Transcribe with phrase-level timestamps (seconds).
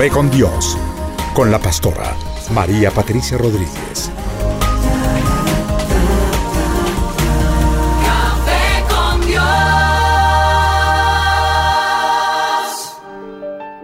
[0.00, 0.78] Café con Dios,
[1.34, 2.16] con la pastora
[2.54, 4.10] María Patricia Rodríguez.
[8.02, 9.44] Café con Dios.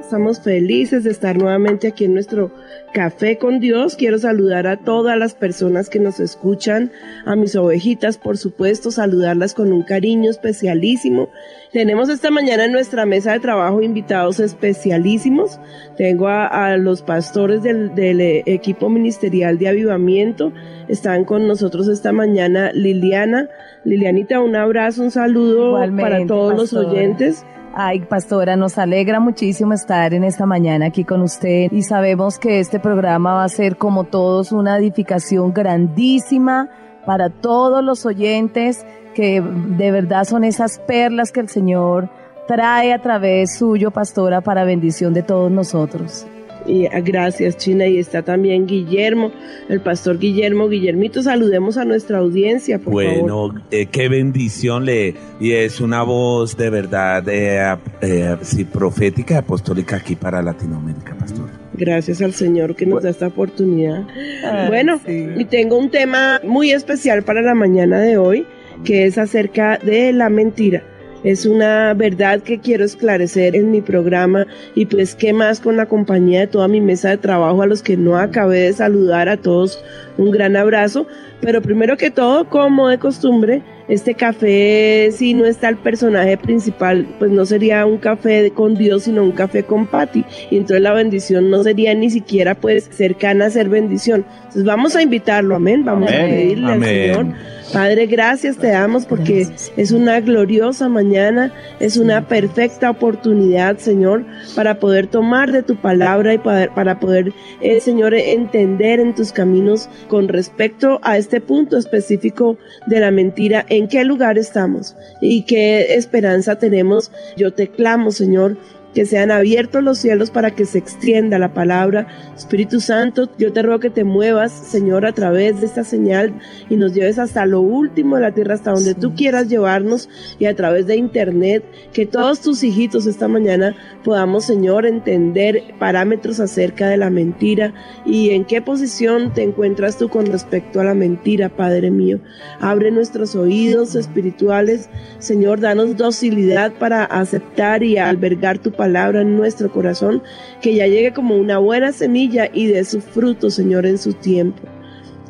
[0.00, 2.50] Estamos felices de estar nuevamente aquí en nuestro
[2.96, 3.94] Café con Dios.
[3.94, 6.92] Quiero saludar a todas las personas que nos escuchan,
[7.26, 11.28] a mis ovejitas, por supuesto, saludarlas con un cariño especialísimo.
[11.74, 15.60] Tenemos esta mañana en nuestra mesa de trabajo invitados especialísimos.
[15.98, 20.54] Tengo a, a los pastores del, del, eh, equipo ministerial de avivamiento.
[20.88, 23.50] Están con nosotros esta mañana Liliana.
[23.84, 27.44] Lilianita, un abrazo, un saludo Igualmente, para todos los oyentes.
[27.78, 32.58] Ay, pastora, nos alegra muchísimo estar en esta mañana aquí con usted y sabemos que
[32.58, 36.70] este programa va a ser como todos una edificación grandísima
[37.04, 42.08] para todos los oyentes que de verdad son esas perlas que el Señor
[42.48, 46.26] trae a través suyo, pastora, para bendición de todos nosotros.
[46.64, 47.86] Y ah, gracias, China.
[47.86, 49.32] Y está también Guillermo,
[49.68, 50.68] el pastor Guillermo.
[50.68, 53.20] Guillermito, saludemos a nuestra audiencia, por favor.
[53.20, 59.34] Bueno, eh, qué bendición le y es una voz de verdad eh, eh, sí, profética
[59.34, 61.48] y apostólica aquí para Latinoamérica, pastor.
[61.74, 64.06] Gracias al Señor que nos da esta oportunidad.
[64.44, 65.28] Ay, bueno, sí.
[65.36, 68.46] y tengo un tema muy especial para la mañana de hoy,
[68.84, 70.82] que es acerca de la mentira.
[71.26, 75.86] Es una verdad que quiero esclarecer en mi programa y pues qué más con la
[75.86, 79.36] compañía de toda mi mesa de trabajo a los que no acabé de saludar a
[79.36, 79.82] todos
[80.18, 81.08] un gran abrazo.
[81.40, 87.06] Pero primero que todo, como de costumbre, este café, si no está el personaje principal,
[87.18, 90.24] pues no sería un café con Dios, sino un café con Patty.
[90.50, 94.24] Y entonces la bendición no sería ni siquiera pues cercana a ser bendición.
[94.38, 95.84] Entonces vamos a invitarlo, amén.
[95.84, 97.10] Vamos a pedirle amén.
[97.10, 97.34] al Señor.
[97.72, 99.46] Padre, gracias te damos porque
[99.76, 106.34] es una gloriosa mañana, es una perfecta oportunidad, Señor, para poder tomar de tu palabra
[106.34, 111.76] y para, para poder, eh, Señor, entender en tus caminos con respecto a este punto
[111.76, 112.56] específico
[112.86, 117.10] de la mentira, en qué lugar estamos y qué esperanza tenemos.
[117.36, 118.56] Yo te clamo, Señor,
[118.96, 122.06] que sean abiertos los cielos para que se extienda la palabra.
[122.34, 126.32] Espíritu Santo, yo te ruego que te muevas, Señor, a través de esta señal
[126.70, 130.08] y nos lleves hasta lo último de la tierra, hasta donde tú quieras llevarnos
[130.38, 131.62] y a través de internet,
[131.92, 137.74] que todos tus hijitos esta mañana podamos, Señor, entender parámetros acerca de la mentira
[138.06, 142.18] y en qué posición te encuentras tú con respecto a la mentira, Padre mío.
[142.60, 144.88] Abre nuestros oídos espirituales,
[145.18, 150.22] Señor, danos docilidad para aceptar y albergar tu palabra en nuestro corazón,
[150.60, 154.62] que ya llegue como una buena semilla y dé su fruto, Señor, en su tiempo.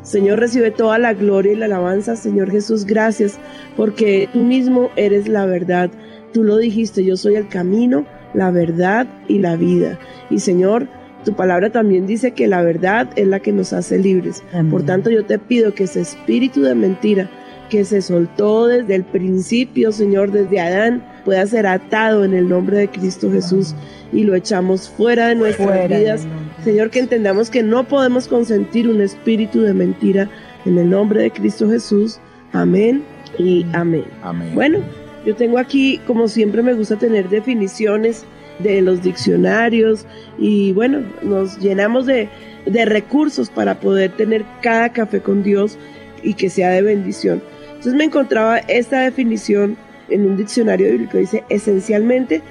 [0.03, 3.39] Señor, recibe toda la gloria y la alabanza, Señor Jesús, gracias,
[3.75, 5.89] porque tú mismo eres la verdad.
[6.33, 9.99] Tú lo dijiste, yo soy el camino, la verdad y la vida.
[10.29, 10.87] Y Señor,
[11.25, 14.43] tu palabra también dice que la verdad es la que nos hace libres.
[14.53, 14.71] Amén.
[14.71, 17.29] Por tanto, yo te pido que ese espíritu de mentira
[17.69, 22.77] que se soltó desde el principio, Señor, desde Adán, pueda ser atado en el nombre
[22.77, 23.75] de Cristo Jesús
[24.13, 26.23] y lo echamos fuera de nuestras Fuera vidas.
[26.23, 30.29] de Señor, que entendamos que no podemos consentir un espíritu de mentira
[30.63, 32.21] en el nombre de Cristo Jesús.
[32.53, 33.03] Amén
[33.37, 34.05] y amén.
[34.21, 34.55] Amén.
[34.55, 34.79] Bueno,
[35.25, 38.23] yo tengo aquí, como siempre me gusta tener definiciones
[38.59, 40.05] de los diccionarios
[40.39, 42.29] y bueno, nos llenamos de,
[42.67, 45.77] de recursos para poder tener cada café con Dios
[46.23, 47.43] y que sea de bendición.
[47.67, 49.75] Entonces me encontraba esta definición
[50.09, 52.41] en un diccionario bíblico, dice esencialmente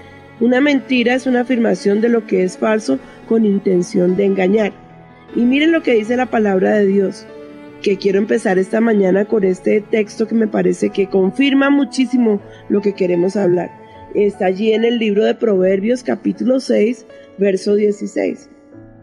[0.40, 4.72] una mentira es una afirmación de lo que es falso con intención de engañar.
[5.34, 7.26] Y miren lo que dice la palabra de Dios,
[7.82, 12.82] que quiero empezar esta mañana con este texto que me parece que confirma muchísimo lo
[12.82, 13.70] que queremos hablar.
[14.14, 17.06] Está allí en el libro de Proverbios capítulo 6,
[17.38, 18.50] verso 16.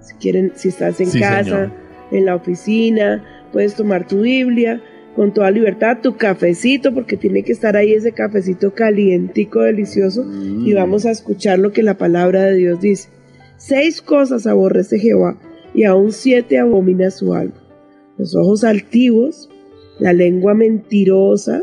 [0.02, 1.72] Si quieren, si estás en Sí, casa, señor.
[2.12, 4.82] en la oficina, puedes tomar tu Biblia
[5.16, 10.74] con toda libertad, tu cafecito, porque tiene que estar ahí ese cafecito calientico, delicioso, y
[10.74, 13.10] vamos a escuchar lo que la palabra de Dios dice.
[13.58, 15.40] Seis cosas aborrece Jehová,
[15.74, 17.62] y aún siete abomina su alma.
[18.18, 19.50] Los ojos altivos,
[20.00, 21.62] la lengua mentirosa,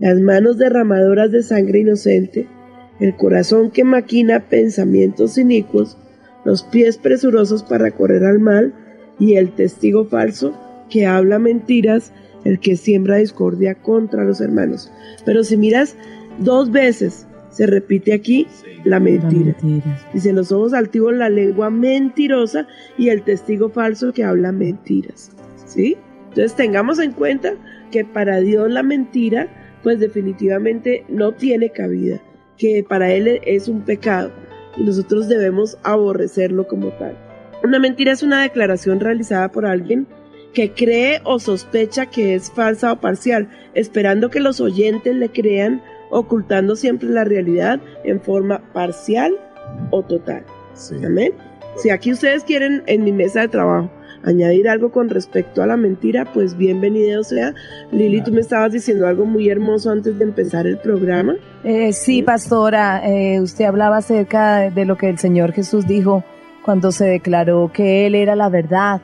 [0.00, 2.48] las manos derramadoras de sangre inocente,
[3.00, 5.96] el corazón que maquina pensamientos inicuos,
[6.44, 8.74] los pies presurosos para correr al mal,
[9.18, 10.58] y el testigo falso
[10.90, 12.12] que habla mentiras,
[12.44, 14.90] el que siembra discordia contra los hermanos.
[15.24, 15.96] Pero si miras,
[16.38, 18.46] dos veces se repite aquí
[18.84, 19.56] la mentira.
[20.12, 22.66] Dice los ojos altivos, la lengua mentirosa
[22.98, 25.30] y el testigo falso que habla mentiras.
[25.66, 25.96] ¿Sí?
[26.28, 27.54] Entonces tengamos en cuenta
[27.90, 29.48] que para Dios la mentira,
[29.82, 32.20] pues definitivamente no tiene cabida,
[32.58, 34.32] que para Él es un pecado
[34.76, 37.16] y nosotros debemos aborrecerlo como tal.
[37.62, 40.06] Una mentira es una declaración realizada por alguien
[40.54, 45.82] que cree o sospecha que es falsa o parcial, esperando que los oyentes le crean,
[46.10, 49.34] ocultando siempre la realidad en forma parcial
[49.90, 50.44] o total.
[50.74, 50.94] Sí.
[51.04, 51.32] Amén.
[51.76, 53.90] Si aquí ustedes quieren en mi mesa de trabajo
[54.22, 57.54] añadir algo con respecto a la mentira, pues bienvenido sea.
[57.90, 61.34] Lili, tú me estabas diciendo algo muy hermoso antes de empezar el programa.
[61.62, 66.24] Eh, sí, pastora, eh, usted hablaba acerca de, de lo que el Señor Jesús dijo
[66.64, 69.02] cuando se declaró que Él era la verdad.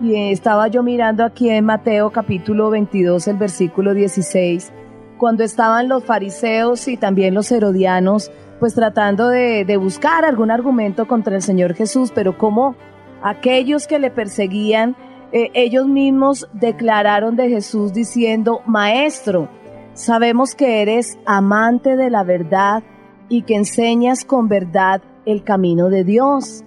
[0.00, 4.72] Y estaba yo mirando aquí en Mateo capítulo 22, el versículo 16,
[5.18, 11.06] cuando estaban los fariseos y también los herodianos, pues tratando de, de buscar algún argumento
[11.06, 12.76] contra el Señor Jesús, pero como
[13.22, 14.96] aquellos que le perseguían,
[15.32, 19.50] eh, ellos mismos declararon de Jesús diciendo, Maestro,
[19.92, 22.82] sabemos que eres amante de la verdad
[23.28, 26.64] y que enseñas con verdad el camino de Dios.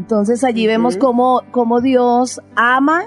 [0.00, 3.02] Entonces allí vemos cómo, cómo Dios ama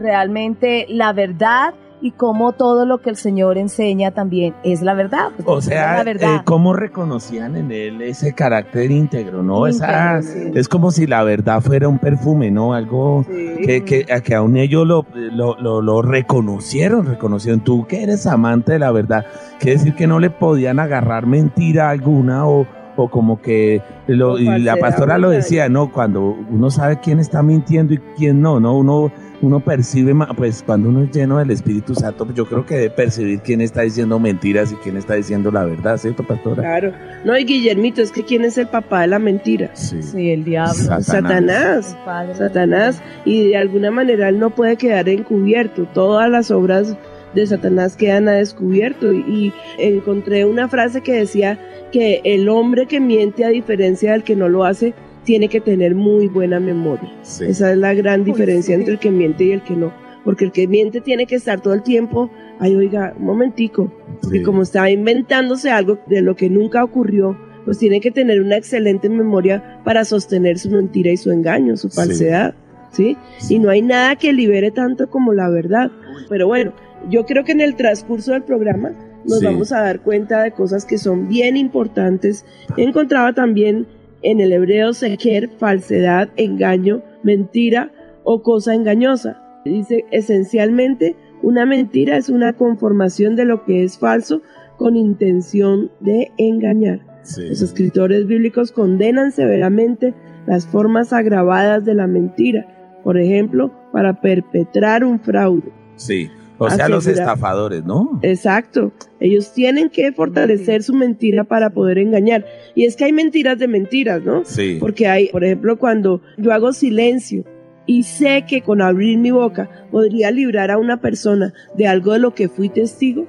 [0.00, 5.28] realmente la verdad y cómo todo lo que el Señor enseña también es la verdad.
[5.36, 6.34] Pues, O sea, la verdad.
[6.34, 9.68] eh, ¿cómo reconocían en él ese carácter íntegro, no?
[9.68, 10.50] Esa, sí.
[10.52, 12.74] es como si la verdad fuera un perfume, ¿no?
[12.74, 13.54] Algo Sí.
[13.64, 17.60] que, que, a que aún ellos lo, lo, lo, lo reconocieron, reconocieron.
[17.60, 19.24] Tú que eres amante de la verdad,
[19.60, 22.66] quiere decir que no le podían agarrar mentira alguna o,
[22.96, 25.92] o como que, lo, y la pastora lo decía, ¿no?
[25.92, 28.76] Cuando uno sabe quién está mintiendo y quién no, ¿no?
[28.76, 29.12] Uno
[29.42, 32.90] uno percibe, pues cuando uno es lleno del Espíritu Santo, pues yo creo que debe
[32.90, 36.62] percibir quién está diciendo mentiras y quién está diciendo la verdad, ¿cierto, pastora?
[36.62, 36.92] Claro.
[37.24, 39.70] No, y Guillermito, es que ¿quién es el papá de la mentira?
[39.74, 40.00] Sí.
[40.02, 40.74] Sí, el diablo.
[40.74, 41.06] Satanás.
[41.06, 41.96] Satanás.
[41.98, 42.34] el padre.
[42.36, 45.86] Satanás y de alguna manera él no puede quedar encubierto.
[45.92, 46.96] Todas las obras
[47.34, 51.58] de Satanás quedan a descubierto y, y encontré una frase que decía
[51.92, 54.94] que el hombre que miente a diferencia del que no lo hace
[55.24, 57.12] tiene que tener muy buena memoria.
[57.22, 57.44] Sí.
[57.44, 58.80] Esa es la gran diferencia sí.
[58.80, 59.92] entre el que miente y el que no.
[60.24, 63.92] Porque el que miente tiene que estar todo el tiempo, ay oiga, un momentico,
[64.22, 64.44] porque Sí.
[64.44, 69.08] como está inventándose algo de lo que nunca ocurrió, pues tiene que tener una excelente
[69.08, 71.96] memoria para sostener su mentira y su engaño, su Sí.
[71.96, 72.54] falsedad,
[72.90, 73.16] ¿sí?
[73.48, 75.90] Y no hay nada que libere tanto como la verdad.
[76.28, 76.72] Pero bueno,
[77.10, 78.92] yo creo que en el transcurso del programa
[79.24, 79.44] nos Sí.
[79.46, 82.44] vamos a dar cuenta de cosas que son bien importantes.
[82.76, 83.86] Encontraba también
[84.22, 87.90] en el hebreo seker, falsedad, engaño, mentira
[88.24, 89.42] o cosa engañosa.
[89.64, 94.42] Dice esencialmente una mentira es una conformación de lo que es falso
[94.76, 97.00] con intención de engañar.
[97.22, 97.48] Sí.
[97.48, 100.14] Los escritores bíblicos condenan severamente
[100.46, 102.66] las formas agravadas de la mentira,
[103.04, 105.70] por ejemplo, para perpetrar un fraude.
[105.96, 106.28] Sí.
[106.58, 108.20] O sea, los estafadores, ¿no?
[108.22, 108.92] Exacto.
[109.20, 112.44] Ellos tienen que fortalecer su mentira para poder engañar.
[112.74, 114.44] Y es que hay mentiras de mentiras, ¿no?
[114.44, 114.76] Sí.
[114.78, 117.44] Porque hay, por ejemplo, cuando yo hago silencio
[117.86, 122.20] y sé que con abrir mi boca podría librar a una persona de algo de
[122.20, 123.26] lo que fui testigo,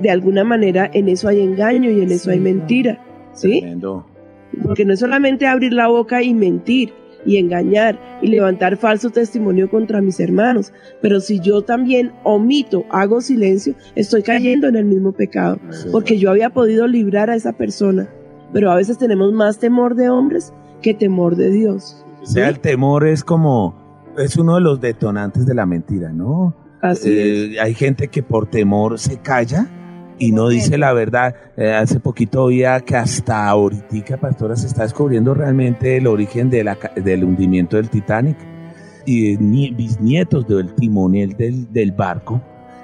[0.00, 3.60] de alguna manera en eso hay engaño y en eso Sí, hay mentira, ¿sí?
[3.60, 4.06] Tremendo.
[4.62, 6.92] Porque no es solamente abrir la boca y mentir
[7.24, 13.20] y engañar y levantar falso testimonio contra mis hermanos, pero si yo también omito, hago
[13.20, 15.58] silencio, estoy cayendo en el mismo pecado,
[15.92, 18.08] porque yo había podido librar a esa persona,
[18.52, 22.04] pero a veces tenemos más temor de hombres que temor de Dios.
[22.22, 26.54] O sea, el temor es como, es uno de los detonantes de la mentira, ¿no?
[26.82, 27.54] Así es.
[27.54, 29.68] Eh, hay gente que por temor se calla
[30.20, 31.34] y no dice la verdad.
[31.56, 36.62] Eh, hace poquito oía que hasta ahorita, pastora, se está descubriendo realmente el origen de
[36.62, 38.36] la del hundimiento del Titanic.
[39.06, 42.40] Y ni- bisnietos del timonel del, del barco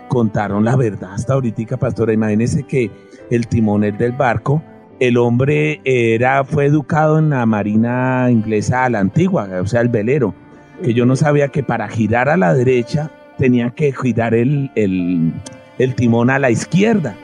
[0.09, 2.13] contaron la verdad hasta ahorita, pastora.
[2.13, 2.91] Imagínense que
[3.31, 4.63] el timonel del barco,
[4.99, 9.89] el hombre era, fue educado en la marina inglesa a la antigua, o sea, el
[9.91, 10.35] velero,
[10.83, 15.35] que yo no sabía que para girar a la derecha tenía que girar el, el,
[15.79, 17.15] el timón a la izquierda.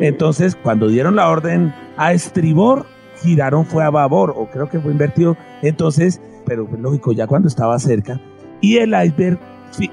[0.00, 2.86] Entonces, cuando dieron la orden a estribor,
[3.22, 5.36] giraron fue a babor, o creo que fue invertido.
[5.62, 8.20] Entonces, pero fue lógico, ya cuando estaba cerca,
[8.60, 9.38] y el iceberg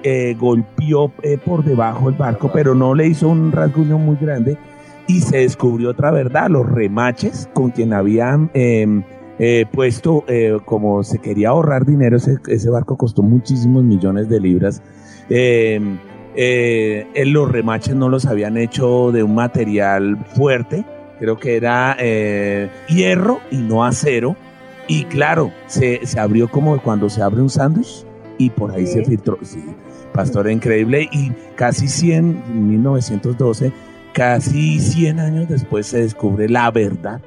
[0.03, 4.57] eh, golpeó eh, por debajo el barco, pero no le hizo un rasguño muy grande,
[5.07, 9.03] y se descubrió otra verdad, los remaches con quien habían eh,
[9.39, 14.39] eh, puesto, eh, como se quería ahorrar dinero, ese, ese barco costó muchísimos millones de
[14.39, 14.81] libras.
[16.39, 20.85] Eh, eh, los remaches no los habían hecho de un material fuerte,
[21.19, 24.35] creo que era eh, hierro y no acero.
[24.87, 28.05] Y claro, se, se abrió como cuando se abre un sándwich
[28.37, 28.93] y por ahí Sí.
[28.93, 29.37] se filtró.
[29.41, 29.63] Sí,
[30.13, 31.09] pastor, increíble.
[31.11, 33.73] Y casi 100, en 1912,
[34.13, 37.19] casi 100 años después se descubre la verdad.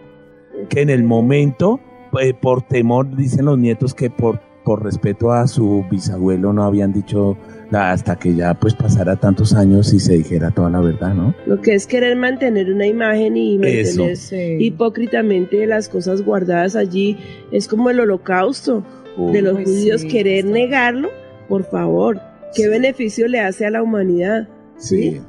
[0.68, 1.80] Que en el momento,
[2.20, 6.92] eh, por temor, dicen los nietos que por, por respeto a su bisabuelo no habían
[6.92, 7.36] dicho
[7.72, 11.34] hasta que ya pues pasara tantos años y se dijera toda la verdad, ¿no?
[11.46, 14.56] Lo que es querer mantener una imagen y mantener Sí.
[14.58, 17.16] hipócritamente las cosas guardadas allí
[17.52, 18.84] es como el holocausto
[19.32, 20.50] de los judíos sí, querer está.
[20.52, 21.10] negarlo,
[21.48, 22.20] por favor,
[22.54, 22.68] ¿qué Sí.
[22.68, 24.48] beneficio le hace a la humanidad?
[24.76, 25.20] Sí.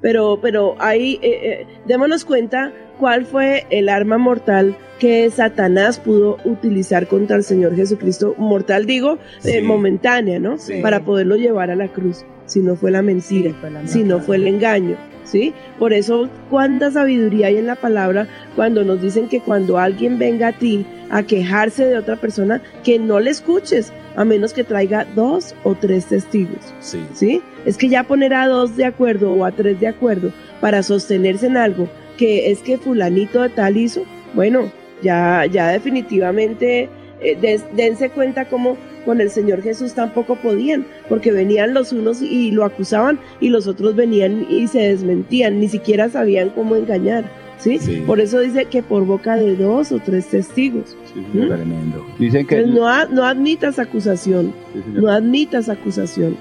[0.00, 6.38] Pero, pero ahí, eh, eh, démonos cuenta cuál fue el arma mortal que Satanás pudo
[6.44, 8.34] utilizar contra el Señor Jesucristo.
[8.36, 9.60] Mortal digo, eh, Sí.
[9.62, 10.58] momentánea, ¿no?
[10.58, 10.80] Sí.
[10.82, 14.02] Para poderlo llevar a la cruz, si no fue la mentira Sí, fue la si
[14.02, 15.54] no fue el engaño, ¿sí?
[15.78, 18.26] Por eso, cuánta sabiduría hay en la palabra
[18.56, 22.98] cuando nos dicen que cuando alguien venga a ti a quejarse de otra persona, que
[22.98, 26.98] no le escuches, a menos que traiga dos o tres testigos, Sí.
[27.14, 27.40] ¿sí?
[27.64, 31.46] Es que ya poner a dos de acuerdo o a tres de acuerdo para sostenerse
[31.46, 31.88] en algo,
[32.18, 34.02] que es que fulanito de tal hizo,
[34.34, 34.70] bueno,
[35.02, 36.88] ya, ya definitivamente
[37.20, 42.20] eh, des- dense cuenta cómo con el Señor Jesús tampoco podían, porque venían los unos
[42.20, 47.24] y lo acusaban y los otros venían y se desmentían, ni siquiera sabían cómo engañar,
[47.58, 47.78] ¿sí?
[47.78, 48.02] Sí.
[48.06, 50.96] Por eso dice que por boca de dos o tres testigos.
[51.14, 51.22] Sí.
[51.32, 52.04] Tremendo.
[52.18, 52.56] Dicen que...
[52.56, 56.36] Entonces no, a- no admitas acusación, Sí, no admitas acusación,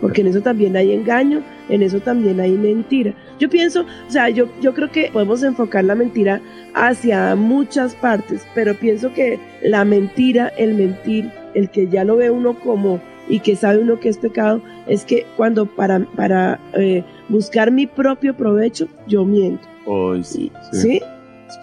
[0.00, 3.14] porque en eso también hay engaño, en eso también hay mentira.
[3.40, 6.40] Yo pienso, o sea, yo, yo creo que podemos enfocar la mentira
[6.74, 12.30] hacia muchas partes, pero pienso que la mentira, el mentir, el que ya lo ve
[12.30, 17.02] uno como y que sabe uno que es pecado, es que cuando para, para eh,
[17.30, 19.66] buscar mi propio provecho, yo miento.
[19.86, 20.52] Hoy sí.
[20.72, 21.00] ¿Sí?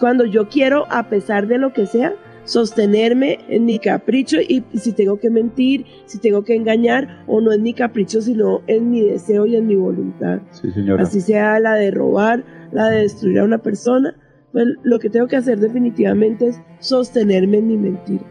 [0.00, 2.12] Cuando yo quiero, a pesar de lo que sea,
[2.48, 7.52] sostenerme en mi capricho y si tengo que mentir, si tengo que engañar, o no
[7.52, 10.40] en mi capricho, sino en mi deseo y en mi voluntad.
[10.52, 11.02] Sí, señora.
[11.02, 14.16] Así sea la de robar, la de destruir a una persona,
[14.52, 18.24] pues lo que tengo que hacer definitivamente es sostenerme en mi mentira.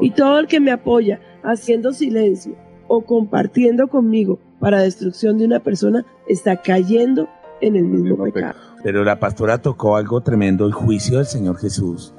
[0.00, 5.60] Y todo el que me apoya haciendo silencio o compartiendo conmigo para destrucción de una
[5.60, 7.28] persona está cayendo
[7.60, 8.54] en el mismo mismo pecado.
[8.84, 12.14] Pero la pastora tocó algo tremendo, el juicio del Señor Jesús.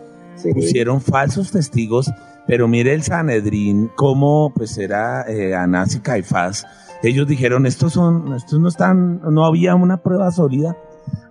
[0.54, 2.12] Pusieron falsos testigos,
[2.48, 6.66] pero mire el Sanedrín, cómo pues era eh, Anás y Caifás.
[7.04, 10.78] Ellos dijeron, estos son, estos no están, no había una prueba sólida.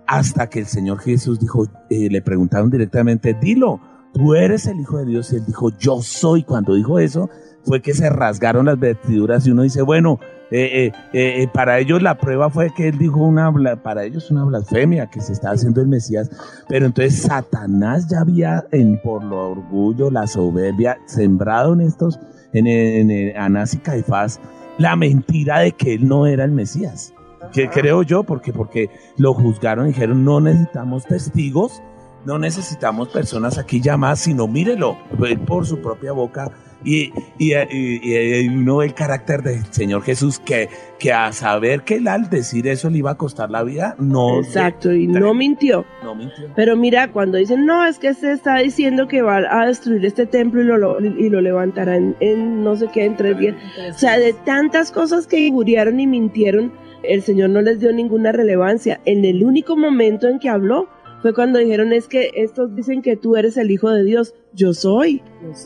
[0.07, 3.81] Hasta que el Señor Jesús dijo, eh, le preguntaron directamente, dilo,
[4.13, 5.33] tú eres el Hijo de Dios.
[5.33, 6.43] Y él dijo, yo soy.
[6.43, 7.29] Cuando dijo eso,
[7.63, 10.19] fue que se rasgaron las vestiduras y uno dice, bueno,
[10.51, 14.43] eh, eh, eh, para ellos la prueba fue que él dijo una, para ellos una
[14.43, 16.29] blasfemia, que se estaba haciendo el Mesías.
[16.67, 22.19] Pero entonces Satanás ya había, en, por lo orgullo, la soberbia, sembrado en estos,
[22.53, 24.39] en, en, en Anás y Caifás,
[24.77, 27.13] la mentira de que él no era el Mesías.
[27.51, 31.81] Que creo yo, porque, porque lo juzgaron y dijeron, no necesitamos testigos,
[32.25, 36.51] no necesitamos personas aquí llamadas, sino mírelo, él por su propia boca.
[36.85, 41.81] Y, y, y- y uno ve el carácter del Señor Jesús, que, que a saber
[41.81, 45.33] que él al decir eso le iba a costar la vida, no, Exacto, y no
[45.33, 45.83] mintió.
[46.03, 46.45] no mintió.
[46.55, 50.27] Pero mira, cuando dicen, no, es que se está diciendo que va a destruir este
[50.27, 53.55] templo y lo, lo- y lo levantará en, en no sé qué, en tres días.
[53.89, 58.31] O sea, de tantas cosas que injuriaron y mintieron, el Señor no les dio ninguna
[58.31, 58.99] relevancia.
[59.05, 60.87] En el único momento en que habló
[61.25, 64.35] fue cuando dijeron, es que estos dicen que tú eres el Hijo de Dios.
[64.53, 65.23] Yo soy.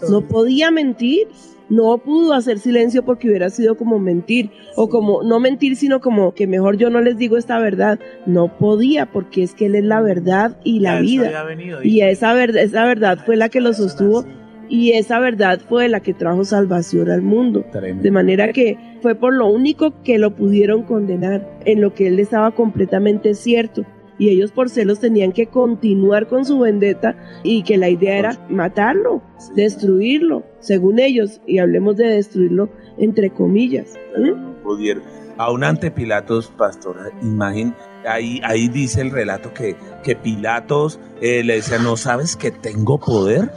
[0.09, 1.27] No podía mentir.
[1.67, 6.33] no pudo hacer silencio porque hubiera sido como mentir, o como, no mentir, sino como
[6.33, 7.99] que mejor yo no les digo esta verdad.
[8.25, 11.43] No podía, porque es que Él es la verdad y la Ya vida.
[11.43, 14.23] venido, Y esa verdad, esa verdad fue la que lo sostuvo
[14.69, 17.65] y esa verdad fue la que trajo salvación al mundo.
[17.69, 18.01] Tremendo.
[18.01, 22.17] De manera que fue por lo único que lo pudieron condenar, en lo que él
[22.21, 23.83] estaba completamente cierto.
[24.19, 28.45] Y ellos por celos tenían que continuar con su vendetta y que la idea era
[28.49, 29.23] matarlo,
[29.55, 33.97] destruirlo, según ellos, y hablemos de destruirlo entre comillas.
[34.15, 34.41] ¿Mm?
[34.41, 35.03] no pudieron.
[35.37, 37.73] Aún ante Pilatos, pastora, imagín,
[38.05, 42.99] ahí, ahí dice el relato que, que Pilatos eh, le decía, ¿no sabes que tengo
[42.99, 43.49] poder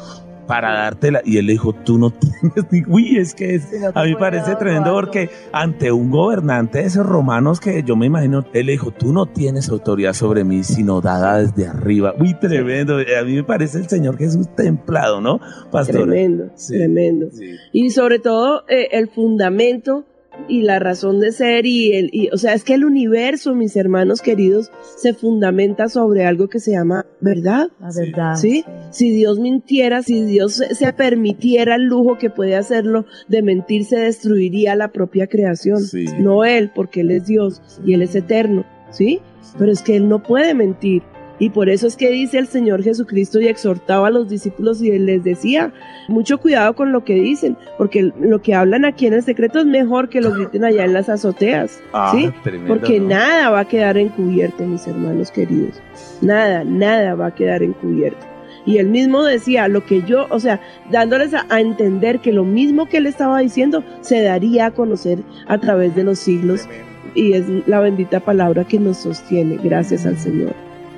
[0.52, 1.22] para dártela?
[1.24, 2.82] Y él le dijo, tú no tienes, ni-".
[2.88, 7.58] uy, es que es- a mí parece tremendo porque ante un gobernante de esos romanos
[7.60, 11.38] que yo me imagino, él le dijo, tú no tienes autoridad sobre mí, sino dada
[11.38, 12.14] desde arriba.
[12.18, 15.40] Uy, tremendo, a mí me parece el Señor Jesús templado, ¿no,
[15.70, 16.04] pastora?
[16.04, 16.74] Tremendo, Sí.
[16.76, 17.28] tremendo.
[17.32, 17.52] Sí.
[17.72, 20.04] Y sobre todo eh, el fundamento
[20.48, 23.76] y la razón de ser y el, y, o sea, es que el universo, mis
[23.76, 27.68] hermanos queridos, se fundamenta sobre algo que se llama verdad.
[27.80, 28.34] La verdad.
[28.36, 28.64] ¿Sí?
[28.90, 33.84] Si Dios mintiera, si Dios se se permitiera el lujo que puede hacerlo de mentir,
[33.84, 35.80] se destruiría la propia creación.
[35.80, 36.06] Sí.
[36.18, 39.20] No Él, porque Él es Dios y Él es eterno, ¿sí?
[39.58, 41.02] Pero es que Él no puede mentir.
[41.42, 44.96] Y por eso es que dice el Señor Jesucristo y exhortaba a los discípulos y
[44.96, 45.72] les decía,
[46.06, 49.66] mucho cuidado con lo que dicen, porque lo que hablan aquí en el secreto es
[49.66, 52.30] mejor que lo griten allá en las azoteas, Ah, ¿sí?
[52.44, 53.08] tremendo, Porque ¿no?
[53.08, 55.80] nada va a quedar encubierto, mis hermanos queridos.
[56.20, 58.24] Nada, nada va a quedar encubierto.
[58.64, 60.60] Y él mismo decía lo que yo, o sea,
[60.92, 65.18] dándoles a, a entender que lo mismo que él estaba diciendo se daría a conocer
[65.48, 66.68] a través de los siglos.
[67.16, 70.54] Y es la bendita palabra que nos sostiene, gracias al Señor.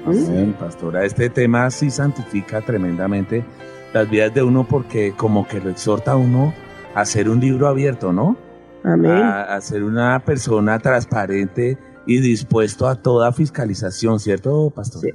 [0.06, 0.26] ¿Mm?
[0.26, 1.04] Amén, pastora.
[1.04, 3.44] Este tema sí santifica tremendamente
[3.92, 6.52] las vidas de uno porque como que lo exhorta a uno
[6.94, 8.36] a ser un libro abierto, ¿no?
[8.82, 9.12] Amén.
[9.12, 15.02] A, a ser una persona transparente y dispuesto a toda fiscalización, ¿cierto, pastor?
[15.02, 15.10] Sí.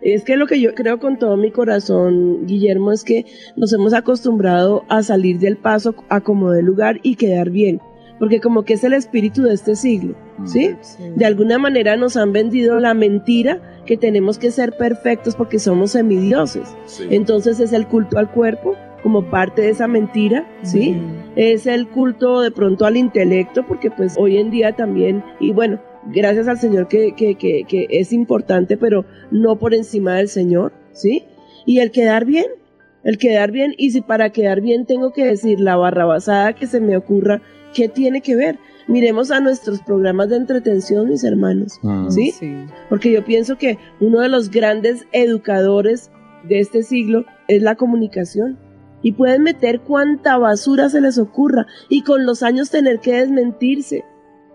[0.00, 3.92] Es que lo que yo creo con todo mi corazón, Guillermo, es que nos hemos
[3.92, 7.80] acostumbrado a salir del paso a como de lugar y quedar bien.
[8.18, 10.74] Porque como que es el espíritu de este siglo, ¿sí?
[10.80, 11.02] Sí.
[11.16, 15.90] De alguna manera nos han vendido la mentira que tenemos que ser perfectos porque somos
[15.90, 16.68] semidioses.
[16.86, 17.08] Sí.
[17.10, 20.92] Entonces es el culto al cuerpo como parte de esa mentira, ¿sí?
[20.92, 21.32] Mm.
[21.34, 25.80] Es el culto de pronto al intelecto porque pues hoy en día también, y bueno,
[26.06, 30.72] gracias al Señor que, que, que, que es importante, pero no por encima del Señor,
[30.92, 31.24] ¿sí?
[31.66, 32.46] Y el quedar bien,
[33.02, 36.80] el quedar bien, y si para quedar bien tengo que decir la barrabasada que se
[36.80, 37.42] me ocurra,
[37.74, 38.56] ¿qué tiene que ver?
[38.90, 41.78] Miremos a nuestros programas de entretención, mis hermanos.
[41.82, 42.10] Mm.
[42.10, 42.34] ¿Sí?
[42.88, 46.10] Porque yo pienso que uno de los grandes educadores
[46.48, 48.58] de este siglo es la comunicación.
[49.02, 54.04] Y pueden meter cuanta basura se les ocurra y con los años tener que desmentirse,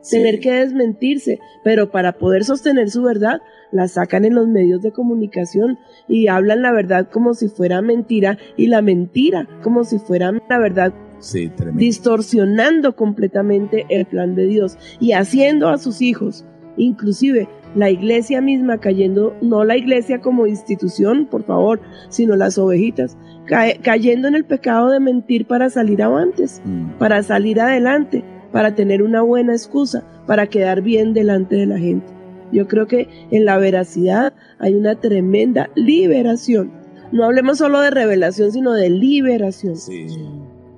[0.02, 0.18] Sí.
[0.18, 4.92] tener que desmentirse, pero para poder sostener su verdad la sacan en los medios de
[4.92, 10.32] comunicación y hablan la verdad como si fuera mentira y la mentira como si fuera
[10.48, 10.94] la verdad
[11.26, 16.46] Sí, distorsionando completamente el plan de Dios y haciendo a sus hijos,
[16.78, 23.18] inclusive la iglesia misma cayendo, no la iglesia como institución, por favor, sino las ovejitas,
[23.48, 26.92] cae- cayendo en el pecado de mentir para salir avantes, Mm.
[27.00, 32.06] para salir adelante, para tener una buena excusa, para quedar bien delante de la gente.
[32.52, 36.72] Yo creo que en la veracidad hay una tremenda liberación.
[37.12, 39.76] No hablemos solo de revelación, sino de liberación.
[39.76, 40.08] Sí,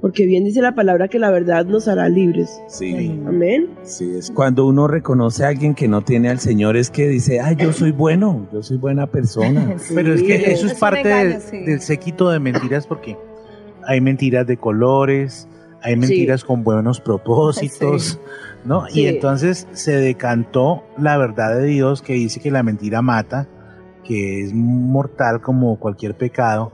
[0.02, 2.62] Porque bien dice la palabra que la verdad nos hará libres.
[2.68, 3.20] sí.
[3.28, 3.68] Amén.
[3.84, 7.40] Sí, es cuando uno reconoce a alguien que no tiene al Señor, es que dice,
[7.40, 9.76] ay, yo soy bueno, yo soy buena persona.
[9.80, 9.94] Sí.
[9.96, 11.58] Pero es que eso Es parte engaño, de- sí.
[11.66, 13.18] del séquito de mentiras porque
[13.86, 15.48] hay mentiras de colores,
[15.82, 18.20] hay mentiras con buenos propósitos,
[18.66, 18.86] ¿no?
[18.88, 19.02] Sí.
[19.02, 23.48] Y entonces se decantó la verdad de Dios que dice que la mentira mata,
[24.04, 26.72] que es mortal como cualquier pecado.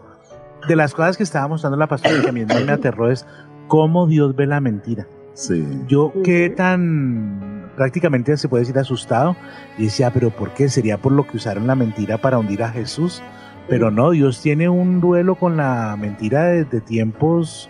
[0.67, 3.25] De las cosas que estaba mostrando la pastora que a mí me aterró es
[3.67, 5.07] cómo Dios ve la mentira.
[5.33, 5.65] Sí.
[5.87, 9.35] Yo quedé tan prácticamente se puede decir asustado
[9.77, 10.69] y decía, pero ¿por qué?
[10.69, 13.21] ¿Sería por lo que usaron la mentira para hundir a Jesús?
[13.67, 17.69] Pero no, Dios tiene un duelo con la mentira desde tiempos.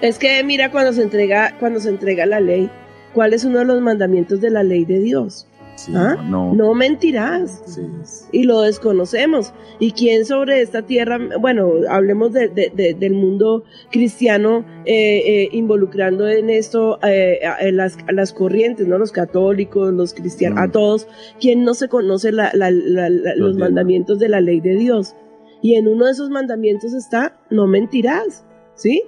[0.00, 2.70] Es que mira cuando se entrega, cuando se entrega la ley,
[3.14, 5.46] ¿cuál es uno de los mandamientos de la ley de Dios?
[5.84, 6.16] Sí, ¿Ah?
[6.28, 6.52] no.
[6.54, 7.62] No mentirás.
[7.64, 7.80] Sí.
[8.32, 9.54] Y lo desconocemos.
[9.78, 15.48] ¿Y quién sobre esta tierra, bueno, hablemos de- de- de- del mundo cristiano eh, eh,
[15.52, 18.98] involucrando en esto eh, a- las, a las corrientes, ¿no?
[18.98, 20.62] Los católicos, los cristianos, Mm.
[20.62, 21.08] a todos.
[21.40, 25.14] ¿Quién no se conoce la- la- la- la- los mandamientos de la ley de Dios?
[25.62, 29.02] Y en uno de esos mandamientos está, no mentirás, ¿sí?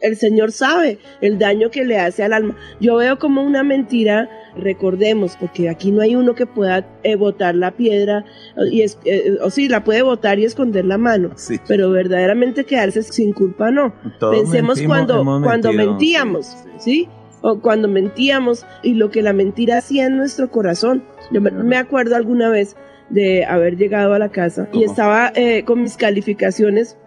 [0.00, 2.56] El Señor sabe el daño que le hace al alma.
[2.80, 7.54] Yo veo como una mentira, recordemos, porque aquí no hay uno que pueda eh, botar
[7.54, 8.24] la piedra,
[8.70, 11.58] y es, eh, o sí, la puede botar y esconder la mano, Sí.
[11.66, 13.94] pero verdaderamente quedarse sin culpa no.
[14.18, 16.46] Todos Pensemos mentimos, cuando, cuando mentíamos,
[16.78, 17.08] Sí, ¿sí?
[17.42, 21.04] O cuando mentíamos y lo que la mentira hacía en nuestro corazón.
[21.30, 22.76] Yo me, acuerdo alguna vez
[23.08, 26.98] de haber llegado a la casa y estaba eh, con mis calificaciones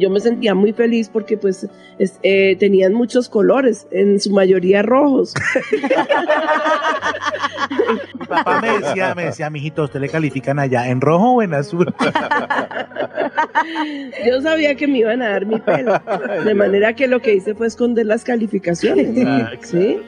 [0.00, 1.68] yo me sentía muy feliz porque pues
[1.98, 5.34] es- eh, tenían muchos colores, en su mayoría rojos.
[8.20, 11.54] Mi papá me decía, me decía, mijito, ¿usted le califican allá en rojo o en
[11.54, 11.92] azul?
[14.26, 16.00] Yo sabía que me iban a dar mi pelo,
[16.44, 19.08] de manera que lo que hice fue esconder las calificaciones.
[19.26, 19.98] Ah, ¿sí?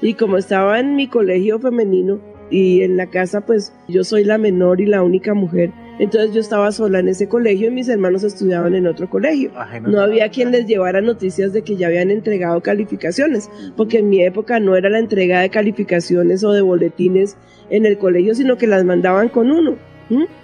[0.00, 4.38] Y como estaba en mi colegio femenino y en la casa, pues yo soy la
[4.38, 5.70] menor y la única mujer.
[6.00, 9.50] Entonces yo estaba sola en ese colegio y mis hermanos estudiaban en otro colegio.
[9.54, 9.90] Ajeno.
[9.90, 14.24] No había quien les llevara noticias de que ya habían entregado calificaciones, porque en mi
[14.24, 17.36] época no era la entrega de calificaciones o de boletines
[17.68, 19.76] en el colegio, sino que las mandaban con uno.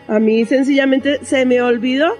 [0.08, 2.12] A mí sencillamente se me olvidó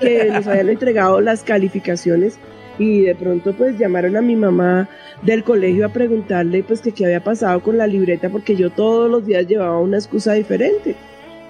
[0.00, 2.38] que nos habían entregado las calificaciones
[2.78, 4.88] y de pronto pues llamaron a mi mamá
[5.20, 9.10] del colegio a preguntarle pues que qué había pasado con la libreta porque yo todos
[9.10, 10.96] los días llevaba una excusa diferente.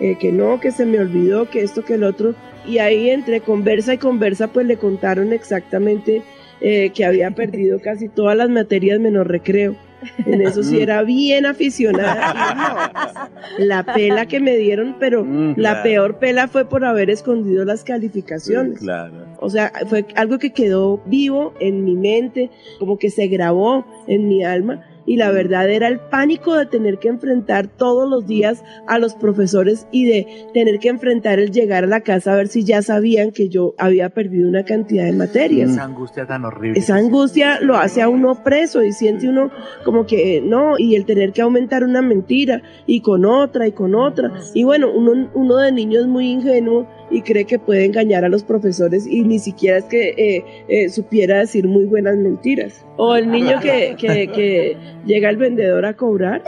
[0.00, 2.34] Eh, que no, que se me olvidó, que esto, que el otro.
[2.66, 6.22] Y ahí entre conversa y conversa, pues le contaron exactamente
[6.60, 9.76] eh, que había perdido casi todas las materias menos recreo.
[10.24, 13.30] En eso sí era bien aficionada.
[13.58, 17.84] La pela que me dieron, pero Mm, la peor pela fue por haber escondido las
[17.84, 18.78] calificaciones.
[18.78, 19.26] Claro.
[19.38, 24.28] O sea, fue algo que quedó vivo en mi mente, como que se grabó en
[24.28, 24.82] mi alma.
[25.10, 29.16] Y la verdad era el pánico de tener que enfrentar todos los días a los
[29.16, 32.80] profesores y de tener que enfrentar el llegar a la casa a ver si ya
[32.80, 35.72] sabían que yo había perdido una cantidad de materias.
[35.72, 36.78] Esa angustia tan horrible.
[36.78, 39.50] Esa angustia lo hace a uno preso y siente uno
[39.84, 43.96] como que no, y el tener que aumentar una mentira y con otra y con
[43.96, 44.30] otra.
[44.54, 48.28] Y bueno, uno, uno de niño es muy ingenuo y cree que puede engañar a
[48.28, 52.84] los profesores y ni siquiera es que eh, eh, supiera decir muy buenas mentiras.
[52.96, 56.42] O el niño que, que, que llega el vendedor a cobrar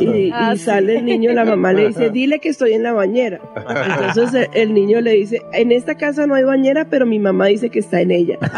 [0.00, 0.62] y, y Ah, sí.
[0.64, 3.40] sale el niño, la mamá le dice, dile que estoy en la bañera.
[4.08, 7.46] Entonces eh, el niño le dice, en esta casa no hay bañera, pero mi mamá
[7.46, 8.38] dice que está en ella.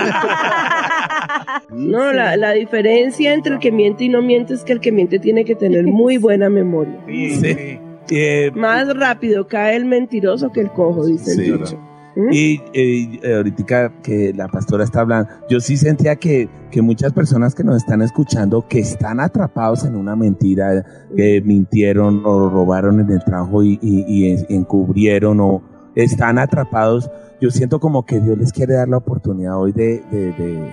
[1.73, 4.91] No, la, la diferencia entre el que miente y no miente es que el que
[4.93, 6.99] miente tiene que tener muy buena memoria.
[7.07, 7.79] Sí, Sí.
[8.11, 11.79] Eh, Más rápido cae el mentiroso que el cojo, dice Sí, el dicho.
[12.17, 12.29] ¿Mm?
[12.33, 17.55] Y eh, ahorita que la pastora está hablando, yo sí sentía que, que muchas personas
[17.55, 20.85] que nos están escuchando, que están atrapados en una mentira,
[21.17, 25.63] que mintieron o robaron en el trabajo y, y- y en- encubrieron o
[25.95, 27.09] están atrapados,
[27.41, 30.73] yo siento como que Dios les quiere dar la oportunidad hoy de, de, de-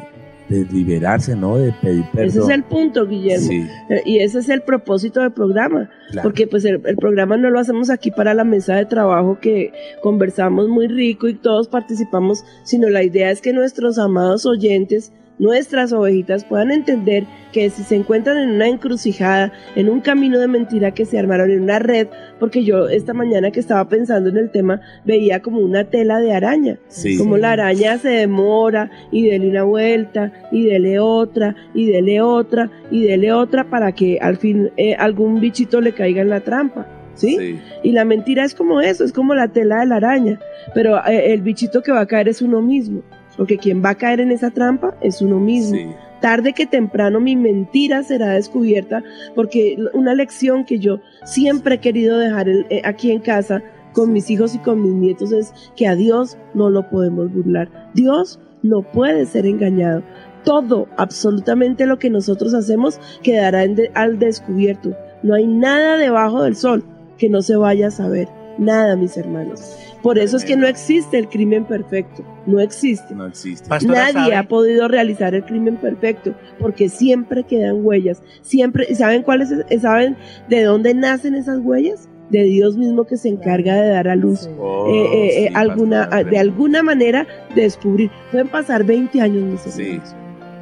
[0.49, 1.57] de liberarse, ¿no?
[1.57, 2.27] De pedir perdón.
[2.29, 3.47] Ese es el punto, Guillermo.
[3.47, 5.89] Sí, Eh, Y ese es el propósito del programa.
[6.11, 6.27] claro.
[6.27, 9.73] Porque pues el, el programa no lo hacemos aquí para la mesa de trabajo que
[10.01, 15.93] conversamos muy rico y todos participamos, sino la idea es que nuestros amados oyentes, nuestras
[15.93, 20.91] ovejitas puedan entender que si se encuentran en una encrucijada, en un camino de mentira
[20.91, 22.07] que se armaron en una red,
[22.39, 26.33] porque yo esta mañana que estaba pensando en el tema veía como una tela de
[26.33, 27.17] araña, Sí.
[27.17, 32.69] como la araña se demora y dele una vuelta y dele otra y dele otra
[32.91, 36.87] y dele otra para que al fin eh, algún bichito le caiga en la trampa.
[37.15, 37.35] ¿Sí?
[37.39, 37.59] Sí.
[37.81, 40.39] Y la mentira es como eso, es como la tela de la araña,
[40.75, 43.01] pero eh, el bichito que va a caer es uno mismo,
[43.37, 45.75] porque quien va a caer en esa trampa es uno mismo.
[45.77, 45.85] Sí.
[46.19, 49.03] Tarde que temprano mi mentira será descubierta,
[49.35, 53.61] porque una lección que yo siempre he querido dejar eh, aquí en casa
[53.93, 57.69] con mis hijos y con mis nietos es que a Dios no lo podemos burlar.
[57.93, 60.01] Dios no puede ser engañado.
[60.43, 64.95] Todo, absolutamente lo que nosotros hacemos quedará de- al descubierto.
[65.21, 66.83] No hay nada debajo del sol
[67.17, 68.27] que no se vaya a saber.
[68.57, 69.75] Nada, mis hermanos.
[70.03, 72.23] Por eso es que no existe el crimen perfecto.
[72.45, 73.13] No existe.
[73.15, 73.67] No existe.
[73.67, 74.35] Pastora, Nadie ¿sabe?
[74.35, 78.21] ha podido realizar el crimen perfecto porque siempre quedan huellas.
[78.41, 79.51] Siempre, ¿y ¿saben cuáles?
[79.51, 80.15] es- ¿Saben
[80.49, 82.07] de dónde nacen esas huellas?
[82.29, 84.49] De Dios mismo que se encarga de dar a luz.
[84.59, 88.11] Oh, eh, eh, eh, sí, alguna, pastora, de alguna manera descubrir.
[88.31, 89.81] Pueden pasar 20 años, mis Sí.
[89.83, 90.15] hermanos.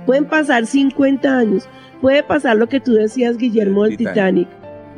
[0.05, 1.67] Pueden pasar 50 años.
[2.01, 4.47] Puede pasar lo que tú decías, Guillermo, del El Titanic.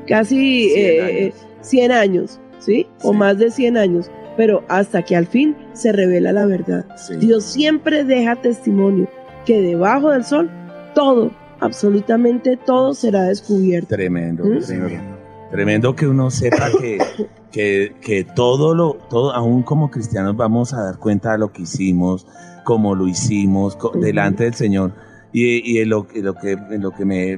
[0.07, 1.11] Casi 100 eh, años.
[1.19, 2.87] eh, 100 años, ¿sí?
[3.01, 4.11] O más de 100 años.
[4.37, 6.85] Pero hasta que al fin se revela la verdad.
[6.95, 7.15] Sí.
[7.17, 9.07] Dios siempre deja testimonio
[9.45, 10.49] que debajo del sol
[10.93, 13.87] todo, absolutamente todo será descubierto.
[13.89, 14.59] Tremendo, ¿Mm?
[14.59, 15.17] tremendo.
[15.51, 16.97] Tremendo que uno sepa que,
[17.51, 21.61] que, que todo lo, todo, aún como cristianos vamos a dar cuenta de lo que
[21.61, 22.27] hicimos,
[22.65, 24.91] cómo lo hicimos, co- delante del Señor.
[25.31, 27.37] Y, y en lo, en lo que, en lo que me,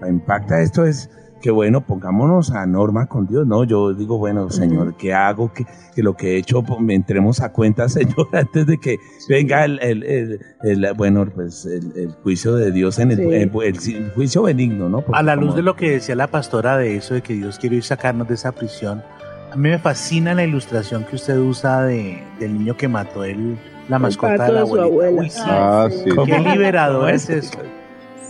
[0.00, 1.08] me impacta esto es
[1.46, 3.62] que bueno, pongámonos a norma con Dios, ¿no?
[3.62, 5.52] Yo digo, bueno, Señor, ¿qué hago?
[5.52, 8.98] Que, que lo que he hecho, pues, me entremos a cuenta, Señor, antes de que
[9.28, 13.22] venga el, el, el- el- bueno, pues el, el juicio de Dios en el, Sí.
[13.22, 13.50] el-
[13.96, 15.02] el juicio benigno, ¿no?
[15.02, 17.34] Porque A la luz como- de lo que decía la pastora de eso, de que
[17.34, 19.04] Dios quiere ir sacarnos de esa prisión,
[19.52, 23.56] a mí me fascina la ilustración que usted usa de, del niño que mató el,
[23.88, 25.10] la mascota de la abuelita.
[25.22, 25.40] Uy, sí.
[25.44, 26.10] Ah, sí.
[26.26, 27.56] Qué liberador es eso.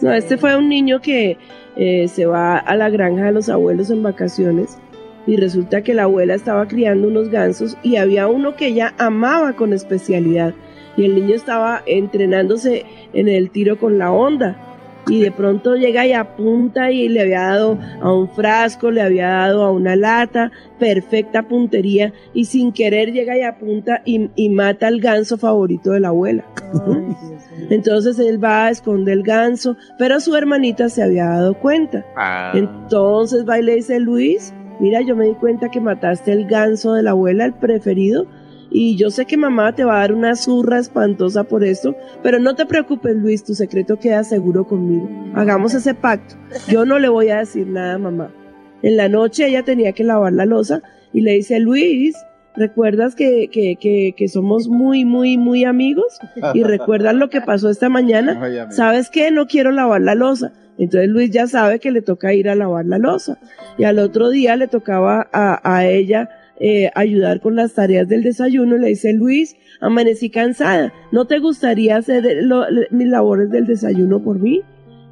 [0.03, 1.39] No, este fue un niño que
[1.77, 4.79] eh, se va a la granja de los abuelos en vacaciones
[5.27, 9.55] y resulta que la abuela estaba criando unos gansos y había uno que ella amaba
[9.55, 10.55] con especialidad.
[10.97, 14.76] Y el niño estaba entrenándose en el tiro con la onda
[15.09, 19.29] y de pronto llega y apunta y le había dado a un frasco, le había
[19.29, 24.89] dado a una lata, perfecta puntería y sin querer llega y apunta y, y mata
[24.89, 26.45] al ganso favorito de la abuela.
[27.71, 32.05] Entonces él va a esconder el ganso, pero su hermanita se había dado cuenta.
[32.17, 32.53] Ah.
[32.55, 36.95] Entonces va y le dice, Luis, mira, yo me di cuenta que mataste el ganso
[36.95, 38.27] de la abuela, el preferido,
[38.79, 42.39] y yo sé que mamá te va a dar una zurra espantosa por esto, pero
[42.39, 45.09] no te preocupes, Luis, tu secreto queda seguro conmigo.
[45.35, 46.35] Hagamos ese pacto.
[46.69, 48.35] Yo no le voy a decir nada a mamá.
[48.83, 50.83] En la noche ella tenía que lavar la losa
[51.15, 52.19] y le dice, Luis,
[52.55, 56.19] ¿recuerdas que, que, que, que somos muy, muy, muy amigos?
[56.53, 58.39] Y recuerdas lo que pasó esta mañana.
[58.43, 58.59] Ay.
[58.69, 59.31] ¿Sabes qué?
[59.31, 60.53] No quiero lavar la losa.
[60.77, 63.39] Entonces Luis ya sabe que le toca ir a lavar la losa.
[63.79, 68.23] Y al otro día le tocaba a, a ella eh, ayudar con las tareas del
[68.23, 68.77] desayuno.
[68.79, 70.93] Le dice, Luis, amanecí cansada.
[71.13, 72.25] ¿No te gustaría hacer
[72.91, 74.63] mis labores del desayuno por mí?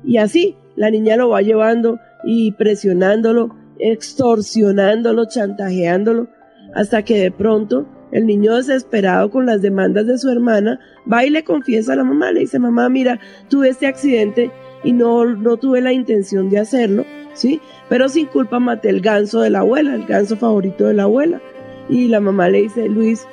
[0.05, 6.29] Y así, la niña lo va llevando y presionándolo, extorsionándolo, chantajeándolo,
[6.75, 10.79] hasta que de pronto el niño desesperado con las demandas de su hermana
[11.11, 14.51] va y le confiesa a la mamá, le dice, mamá, mira, tuve este accidente
[14.85, 17.61] y no, no tuve la intención de hacerlo, ¿sí?
[17.89, 21.41] Pero sin culpa maté el ganso de la abuela, el ganso favorito de la abuela.
[21.89, 23.27] Y la mamá le dice, Luis,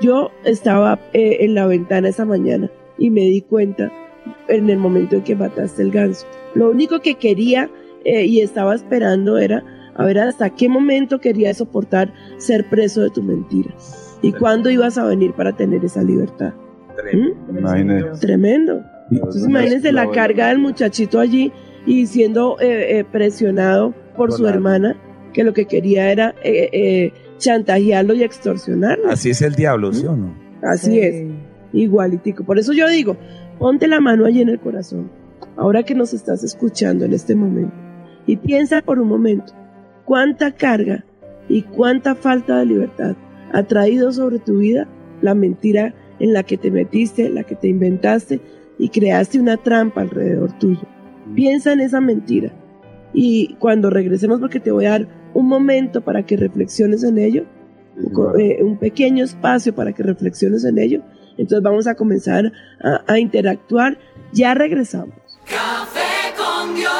[0.00, 3.92] yo estaba eh, en la ventana esa mañana y me di cuenta
[4.48, 6.26] en el momento en que mataste el ganso.
[6.54, 7.70] Lo único que quería
[8.04, 9.62] eh, y estaba esperando era
[9.94, 13.72] a ver hasta qué momento quería soportar ser preso de tu mentira.
[14.22, 16.52] ¿Y cuándo ibas a venir para tener esa libertad?
[17.12, 17.58] ¿Mm?
[17.58, 18.20] Imagínese.
[18.20, 18.82] Tremendo.
[19.10, 21.52] Entonces imagínense la carga del muchachito allí
[21.86, 24.96] y siendo eh, eh, presionado por su hermana,
[25.32, 29.08] que lo que quería era eh, eh, chantajearlo y extorsionarlo.
[29.10, 30.34] Así es el diablo, ¿sí o no?
[30.62, 31.26] Así es,
[31.72, 32.44] igualitico.
[32.44, 33.16] Por eso yo digo,
[33.58, 35.10] ponte la mano allí en el corazón,
[35.56, 37.74] ahora que nos estás escuchando en este momento,
[38.26, 39.52] y piensa por un momento,
[40.04, 41.04] cuánta carga
[41.48, 43.16] y cuánta falta de libertad
[43.52, 44.88] ha traído sobre tu vida
[45.20, 48.40] la mentira en la que te metiste, la que te inventaste
[48.78, 50.86] y creaste una trampa alrededor tuyo.
[51.34, 52.52] Piensa en esa mentira.
[53.14, 57.44] Y cuando regresemos, porque te voy a dar un momento para que reflexiones en ello,
[58.12, 61.02] co- eh, un pequeño espacio para que reflexiones en ello.
[61.38, 63.98] Entonces vamos a comenzar a, a interactuar.
[64.32, 65.14] Ya regresamos.
[65.46, 66.90] Café con Dios.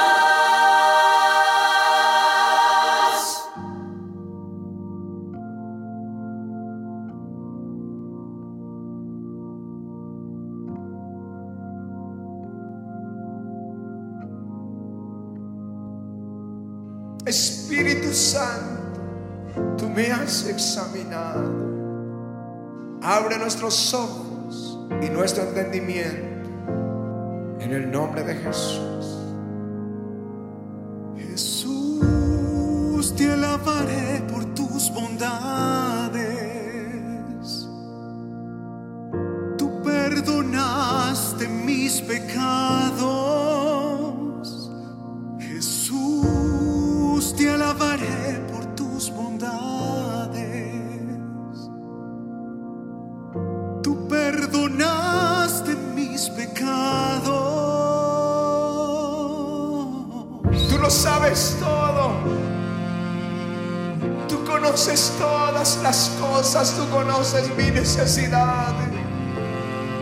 [17.25, 19.01] Espíritu Santo,
[19.79, 21.71] tú me has examinado.
[23.01, 26.49] Abre nuestros ojos y nuestro entendimiento
[27.61, 29.12] en el nombre de Jesús.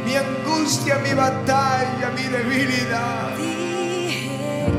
[0.07, 3.37] Mi angustia, mi batalla, mi debilidad.
[3.37, 4.73] Dije,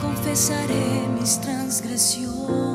[0.00, 2.65] confesaré mis transgresiones,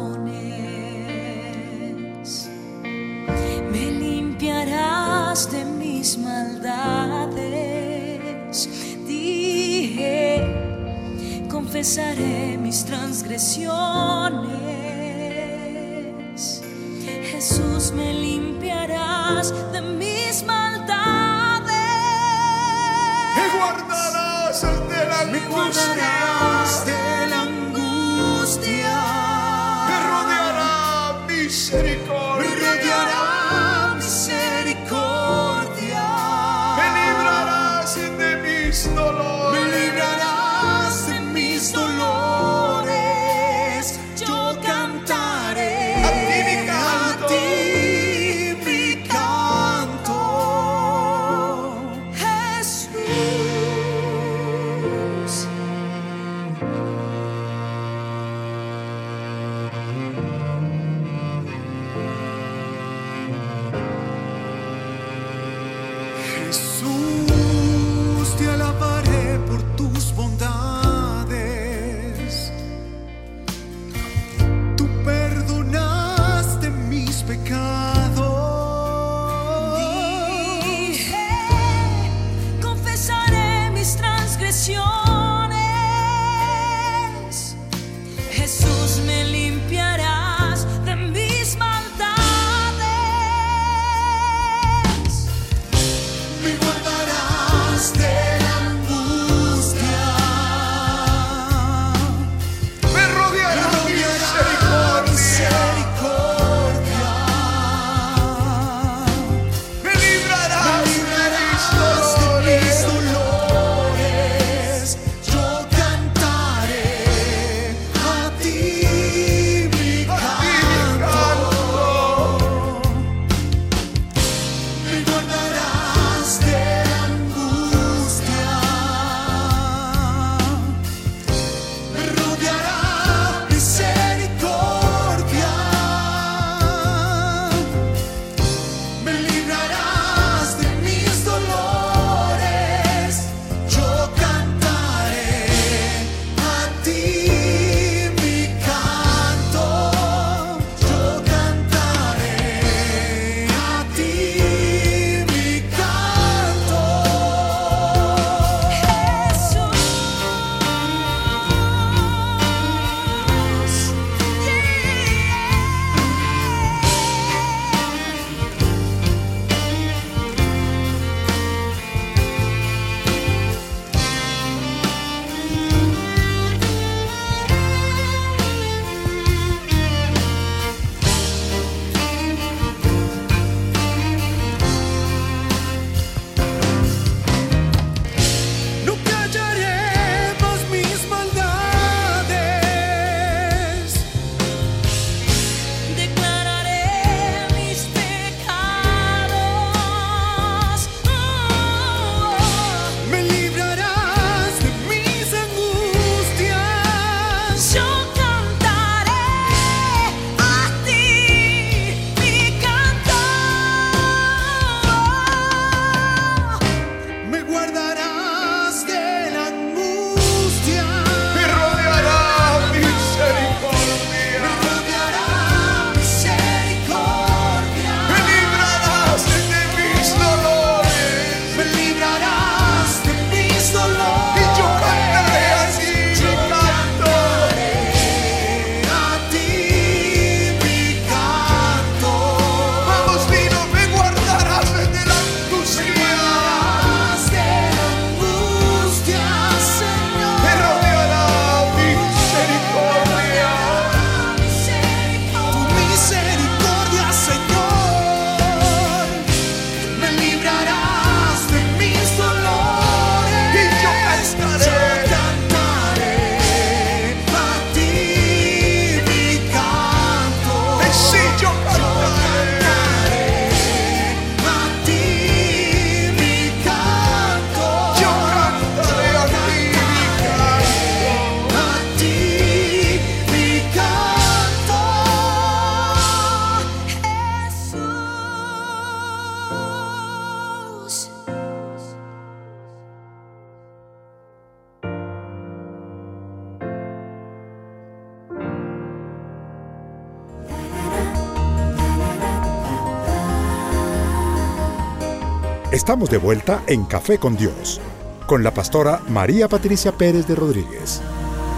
[305.91, 307.81] Estamos de vuelta en Café con Dios,
[308.25, 311.01] con la pastora María Patricia Pérez de Rodríguez.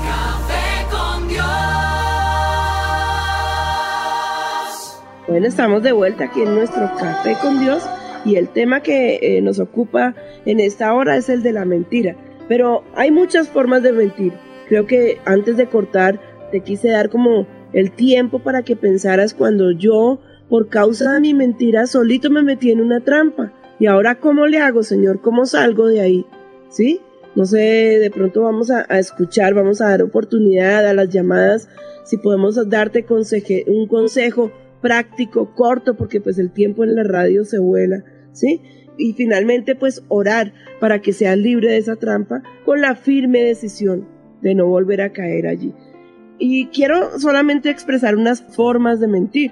[0.04, 1.46] Café con Dios.
[5.28, 7.84] Bueno, estamos de vuelta aquí en nuestro Café con Dios
[8.26, 10.16] y el tema que eh, nos ocupa
[10.48, 12.16] en esta hora es el de la mentira.
[12.48, 14.34] Pero hay muchas formas de mentir.
[14.68, 16.20] Creo que antes de cortar
[16.52, 21.36] te quise dar como el tiempo para que pensaras cuando yo, por causa de mi
[21.36, 23.54] mentira, solito me metí en una trampa.
[23.80, 25.22] Y ahora, ¿cómo le hago, Señor?
[25.22, 26.26] ¿Cómo salgo de ahí?
[26.70, 27.02] ¿Sí?
[27.36, 27.58] No sé,
[28.00, 31.68] de pronto vamos a, escuchar, vamos a dar oportunidad a las llamadas,
[32.04, 33.06] si podemos darte
[33.68, 34.52] un consejo
[34.82, 38.04] práctico, corto, porque pues el tiempo en la radio se vuela,
[38.34, 38.62] ¿sí?
[38.98, 44.08] Y finalmente pues orar para que seas libre de esa trampa con la firme decisión
[44.42, 45.74] de no volver a caer allí.
[46.38, 49.52] Y quiero solamente expresar unas formas de mentir.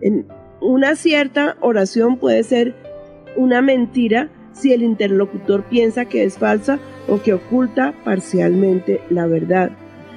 [0.00, 0.26] En
[0.60, 2.74] una cierta oración puede ser
[3.36, 6.78] una mentira si el interlocutor piensa que es falsa
[7.08, 9.70] o que oculta parcialmente la verdad.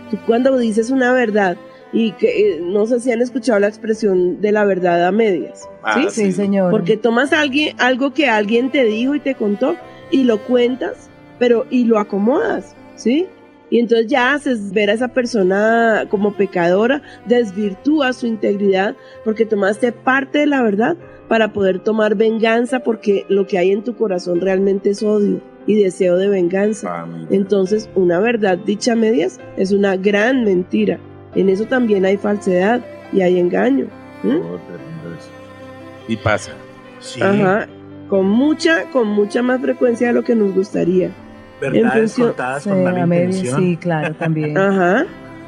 [0.09, 1.57] Tú cuando dices una verdad
[1.91, 5.67] y que eh, no sé si han escuchado la expresión de la verdad a medias,
[5.83, 6.07] Ah, ¿sí?
[6.09, 6.71] Sí, señor.
[6.71, 9.75] Porque tomas alguien, algo que alguien te dijo y te contó
[10.11, 13.27] y lo cuentas, pero y lo acomodas, ¿sí?
[13.71, 19.91] Y entonces ya haces ver a esa persona como pecadora, desvirtúa su integridad porque tomaste
[19.91, 20.97] parte de la verdad
[21.29, 25.81] para poder tomar venganza porque lo que hay en tu corazón realmente es odio y
[25.81, 26.87] deseo de venganza.
[27.03, 27.07] Ah.
[27.29, 30.99] Entonces, una verdad dicha a medias es una gran mentira.
[31.35, 32.81] En eso también hay falsedad
[33.13, 33.85] y hay engaño.
[34.23, 34.35] ¿m?
[34.41, 34.57] Oh.
[36.07, 36.51] Y pasa.
[36.99, 37.67] Sí, Ajá.
[38.09, 41.11] Con mucha, con mucha más frecuencia de lo que nos gustaría.
[41.61, 43.61] verdades función- contadas Sí, con mala intención.
[43.61, 44.57] sí, claro, también.
[44.57, 45.05] Ajá.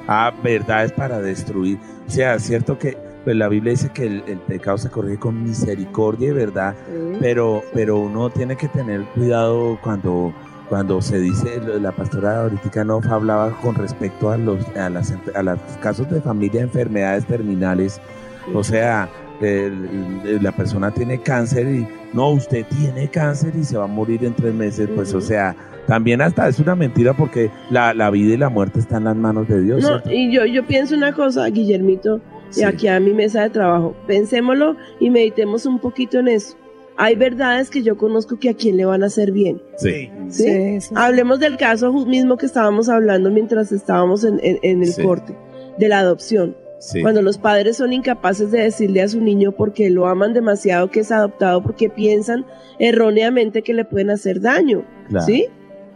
[0.07, 1.77] Ah, verdades para destruir.
[2.07, 5.19] O sea, es cierto que pues, la Biblia dice que el, el pecado se corrige
[5.19, 6.76] con misericordia y verdad,
[7.19, 10.34] pero, pero uno tiene que tener cuidado cuando,
[10.69, 15.43] cuando se dice, la pastora ahorita no hablaba con respecto a los, a las, a
[15.43, 18.01] los casos de familia, enfermedades terminales,
[18.53, 19.09] o sea,
[19.41, 24.34] la persona tiene cáncer y no, usted tiene cáncer y se va a morir en
[24.34, 25.55] tres meses, pues o sea,
[25.88, 29.15] también hasta es una mentira porque la, la vida y la muerte están en las
[29.15, 29.82] manos de Dios.
[29.82, 32.22] No, y yo, yo pienso una cosa, Guillermito,
[32.52, 32.62] Sí.
[32.62, 33.95] y aquí a mi mesa de trabajo.
[34.08, 36.56] Pensémoslo y meditemos un poquito en eso.
[36.97, 39.62] Hay verdades que yo conozco que a quién le van a hacer bien.
[39.78, 40.10] Sí.
[40.30, 40.43] ¿sí?
[40.43, 40.93] Sí, sí.
[40.95, 45.02] Hablemos del caso mismo que estábamos hablando mientras estábamos en, en- en el Sí.
[45.02, 45.36] corte,
[45.80, 46.56] de la adopción.
[46.80, 47.02] Sí.
[47.02, 50.99] Cuando los padres son incapaces de decirle a su niño porque lo aman demasiado que
[51.02, 52.45] es adoptado, porque piensan
[52.80, 55.26] erróneamente que le pueden hacer daño, Claro.
[55.26, 55.47] ¿sí?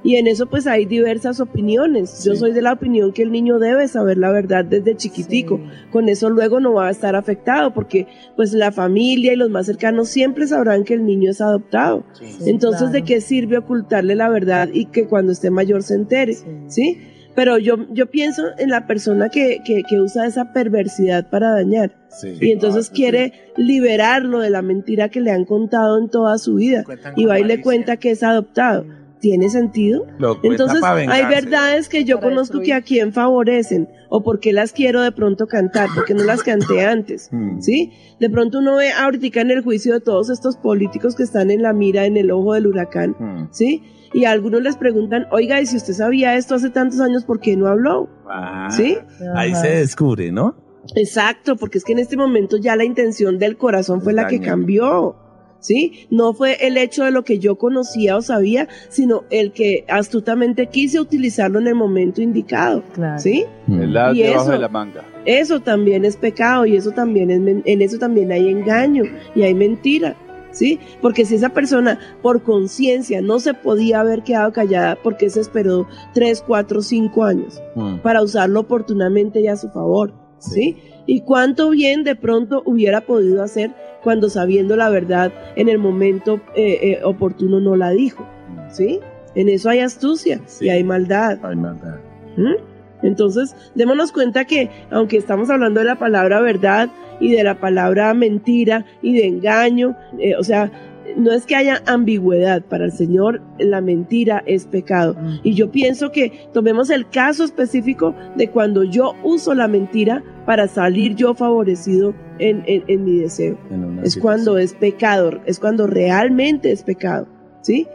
[0.06, 2.24] Y en eso pues hay diversas opiniones.
[2.24, 5.58] Yo soy de la opinión que el niño debe saber la verdad desde chiquitico.
[5.58, 5.64] Sí.
[5.92, 9.66] Con eso luego no va a estar afectado porque pues la familia y los más
[9.66, 12.06] cercanos siempre sabrán que el niño es adoptado.
[12.14, 12.26] Sí.
[12.40, 16.34] Sí, Entonces, ¿de qué sirve ocultarle la verdad y que cuando esté mayor se entere?
[16.34, 16.46] Sí.
[16.68, 16.98] ¿Sí?
[17.34, 21.94] Pero yo, yo pienso en la persona que, que, que usa esa perversidad para dañar
[22.08, 22.38] Sí.
[22.40, 26.86] y entonces quiere liberarlo de la mentira que le han contado en toda su vida
[27.18, 28.86] y va y le cuenta que es adoptado.
[29.26, 30.06] ¿Tiene sentido?
[30.20, 32.66] Lo Entonces hay verdades que yo Para conozco destruir.
[32.68, 36.86] que a quién favorecen o porque las quiero de pronto cantar, porque no las canté
[36.86, 37.30] antes.
[37.36, 37.60] Mm.
[37.60, 37.92] ¿Sí?
[38.20, 41.64] De pronto uno ve ahorita en el juicio de todos estos políticos que están en
[41.64, 43.48] la mira, en el ojo del huracán, Mm.
[43.52, 43.82] ¿sí?
[44.14, 47.40] Y a algunos les preguntan, oiga, y si usted sabía esto hace tantos años, ¿por
[47.40, 48.08] qué no habló?
[48.30, 48.96] Ah, ¿Sí?
[49.34, 49.62] Ahí Ajá.
[49.62, 50.56] se descubre, ¿no?
[50.96, 54.40] Exacto, porque es que en este momento ya la intención del corazón fue la que
[54.40, 55.16] cambió.
[55.60, 56.08] ¿Sí?
[56.12, 60.68] No fue el hecho de lo que yo conocía o sabía, sino el que astutamente
[60.68, 62.84] quise utilizarlo en el momento indicado.
[62.94, 63.18] Claro.
[63.20, 63.46] ¿Sí?
[63.66, 63.82] Mm.
[63.82, 65.04] El as Y debajo eso- de la manga.
[65.26, 69.04] Eso también es pecado y eso también es en eso también hay engaño
[69.34, 70.16] y hay mentira.
[70.52, 70.80] ¿Sí?
[71.02, 75.86] Porque si esa persona por conciencia no se podía haber quedado callada porque se esperó
[76.14, 77.98] 3, 4, 5 años Mm.
[77.98, 80.78] para usarlo oportunamente y a su favor, ¿sí?
[81.08, 83.72] Y cuánto bien de pronto hubiera podido hacer
[84.06, 88.24] cuando sabiendo la verdad en el momento eh, eh, oportuno no la dijo,
[88.70, 89.00] ¿sí?
[89.34, 90.68] En eso hay astucia Sí.
[90.68, 91.40] y hay maldad.
[91.42, 91.98] Ay, maldad.
[92.38, 92.54] ¿Mm?
[93.02, 96.90] Entonces, démonos cuenta que aunque estamos hablando de la palabra verdad
[97.20, 100.72] y de la palabra mentira y de engaño, eh, o sea,
[101.18, 105.14] no es que haya ambigüedad, para el Señor la mentira es pecado.
[105.16, 105.40] Mm.
[105.44, 110.68] Y yo pienso que tomemos el caso específico de cuando yo uso la mentira para
[110.68, 113.58] salir yo favorecido en, en- en mi deseo.
[113.72, 114.22] En Es situación.
[114.22, 117.28] cuando es pecado, es cuando realmente es pecado,
[117.62, 117.88] ¿sí?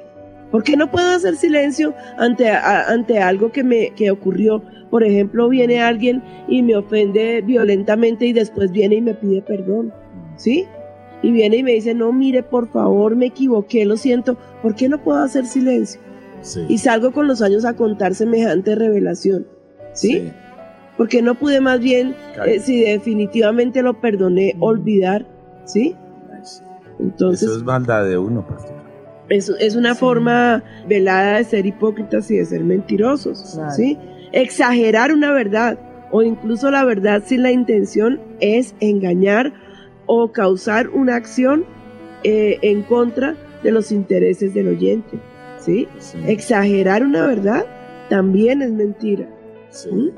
[0.50, 4.62] ¿Por qué no puedo hacer silencio ante, a- ante algo que me que ocurrió?
[4.90, 9.92] Por ejemplo, viene alguien y me ofende violentamente y después viene y me pide perdón,
[10.36, 10.64] ¿sí?
[11.22, 14.36] Y viene y me dice, no, mire, por favor, me equivoqué, lo siento.
[14.62, 16.00] ¿Por qué no puedo hacer silencio?
[16.42, 16.64] Sí.
[16.68, 19.46] Y salgo con los años a contar semejante revelación,
[19.92, 20.30] ¿sí?
[20.96, 22.14] ¿Por qué no pude más bien,
[22.46, 25.26] eh, si definitivamente lo perdoné, olvidar,
[25.64, 25.94] ¿sí?
[26.98, 28.76] Entonces, Eso es maldad de uno, pastor.
[29.28, 33.70] Es, es una forma velada de ser hipócritas y de ser mentirosos, Claro.
[33.72, 33.98] ¿sí?
[34.32, 35.78] Exagerar una verdad
[36.10, 39.52] o incluso la verdad sin la intención es engañar
[40.06, 41.64] o causar una acción
[42.24, 45.18] eh, en contra de los intereses del oyente,
[45.58, 45.88] ¿sí?
[46.26, 47.64] Exagerar una verdad
[48.08, 49.28] también es mentira.
[49.90, 50.08] ¿Mm?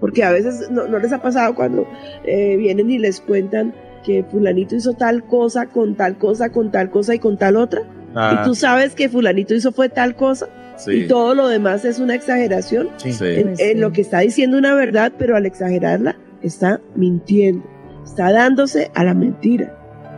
[0.00, 1.86] Porque a veces no, no les ha pasado cuando
[2.24, 3.74] eh, vienen y les cuentan
[4.04, 7.82] que fulanito hizo tal cosa con tal cosa, con tal cosa y con tal otra.
[8.14, 11.84] Ah, Y tú sabes que fulanito hizo fue tal cosa sí, y todo lo demás
[11.84, 12.90] es una exageración.
[12.96, 13.12] Sí.
[13.12, 13.24] sí.
[13.26, 13.74] En, en sí.
[13.74, 17.73] lo que está diciendo una verdad, pero al exagerarla está mintiendo.
[18.04, 19.72] Está dándose a la mentira.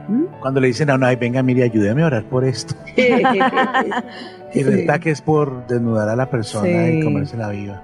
[0.09, 0.25] ¿Mm?
[0.41, 2.75] Cuando le dicen a uno, ay, venga, mire, ayúdeme a orar por esto.
[4.55, 6.99] Y resulta que es por desnudar a la persona Sí.
[6.99, 7.83] y comérsela viva.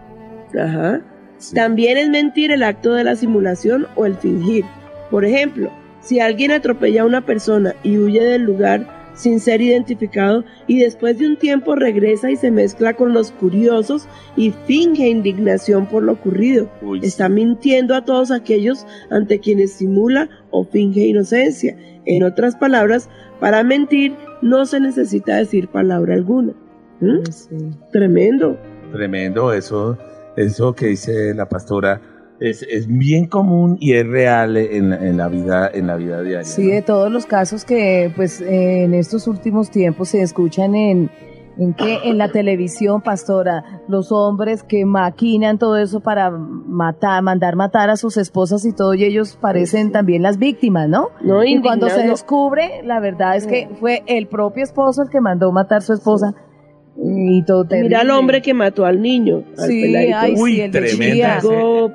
[0.58, 1.00] Ajá.
[1.38, 1.54] sí.
[1.54, 4.64] También es mentir el acto de la simulación o el fingir.
[5.10, 10.44] Por ejemplo, si alguien atropella a una persona y huye del lugar sin ser identificado
[10.66, 15.86] y después de un tiempo regresa y se mezcla con los curiosos y finge indignación
[15.86, 21.76] por lo ocurrido, Uy, está mintiendo a todos aquellos ante quienes simula o finge inocencia.
[22.04, 23.08] En otras palabras,
[23.40, 26.52] para mentir no se necesita decir palabra alguna.
[27.00, 27.24] ¿Mm?
[27.30, 27.56] Sí.
[27.92, 28.58] Tremendo.
[28.92, 29.98] Tremendo, eso,
[30.36, 32.00] eso que dice la pastora
[32.42, 36.44] es, es bien común y es real en, en la vida, en la vida diaria.
[36.44, 36.74] Sí, ¿no?
[36.74, 41.10] de todos los casos que pues eh, en estos últimos tiempos se escuchan en
[41.58, 47.56] en que en la televisión, pastora, los hombres que maquinan todo eso para matar, mandar
[47.56, 51.10] matar a sus esposas y todo, y ellos parecen también las víctimas, ¿no?
[51.20, 55.20] No, Y cuando se descubre, la verdad es que fue el propio esposo el que
[55.20, 56.34] mandó matar a su esposa
[56.94, 58.12] y todo Mira al terrible.
[58.12, 59.44] hombre que mató al niño.
[59.58, 61.90] Al Sí, ay, Uy, sí, el tremenda Todo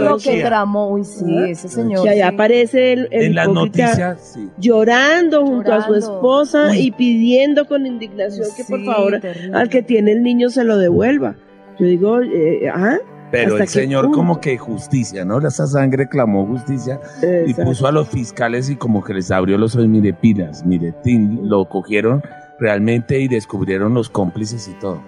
[0.00, 1.48] lo que tramó, uy, sí, Ajá.
[1.48, 2.02] ese señor.
[2.04, 2.34] Que allá sí.
[2.34, 4.48] aparece el, el En las noticias, sí.
[4.58, 6.78] llorando junto a su esposa Uy.
[6.78, 9.56] y pidiendo con indignación que por favor terrible.
[9.56, 11.34] al que tiene el niño se lo devuelva.
[11.78, 12.98] Yo digo, eh, ah,
[13.32, 14.18] Pero ¿Hasta el señor punto?
[14.18, 15.38] como que justicia, ¿no?
[15.46, 17.00] Esa sangre clamó justicia
[17.46, 20.92] y puso a los fiscales y como que les abrió los ojos, mire pilas, mire,
[21.02, 22.22] tin, lo cogieron
[22.60, 25.02] realmente y descubrieron los cómplices y todo.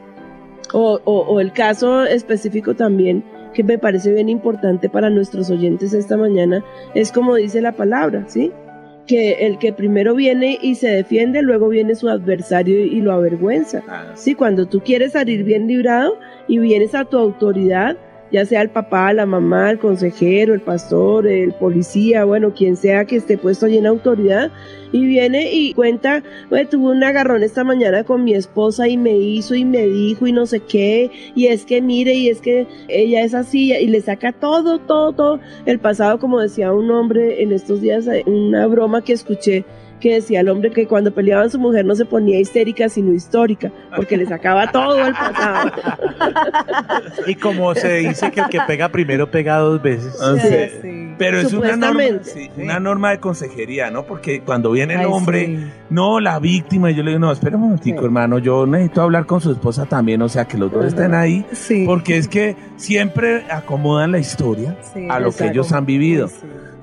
[0.73, 3.23] O, o- o el caso específico también,
[3.53, 8.25] que me parece bien importante para nuestros oyentes esta mañana, es como dice la palabra,
[8.27, 8.51] ¿sí?
[9.07, 13.83] Que el que primero viene y se defiende, luego viene su adversario y lo avergüenza.
[14.15, 17.99] Sí, cuando tú quieres salir bien librado y vienes a tu autoridad,
[18.33, 23.05] ya sea el papá, la mamá, el consejero, el pastor, el policía, bueno, quien sea
[23.05, 24.51] que esté puesto allí en autoridad,
[24.91, 29.17] y viene y cuenta, "Oye, tuve un agarrón esta mañana con mi esposa y me
[29.17, 32.67] hizo y me dijo y no sé qué, y es que mire, y es que
[32.89, 35.41] ella es así, y le saca todo, todo, todo.
[35.67, 39.65] El pasado, como decía un hombre en estos días, eh, una broma que escuché,
[40.03, 43.71] que decía el hombre que cuando peleaban su mujer no se ponía histérica sino histórica,
[43.95, 45.71] porque le sacaba todo el pasado.
[47.27, 50.19] Y como se dice que el que pega primero pega dos veces.
[50.21, 50.79] Ah, Sí, sí.
[50.83, 50.99] sí.
[51.19, 52.03] Pero es una norma,
[52.57, 54.05] una norma de consejería, ¿no?
[54.05, 55.59] Porque cuando viene el Ay, hombre, sí.
[55.91, 58.05] no, la víctima, y yo le digo, no, espera un momentico, Sí.
[58.07, 61.45] hermano, yo necesito hablar con su esposa también, o sea, que los dos estén ahí,
[61.53, 61.85] Sí.
[61.87, 66.29] porque es que siempre acomodan la historia Sí, a lo que ellos han vivido.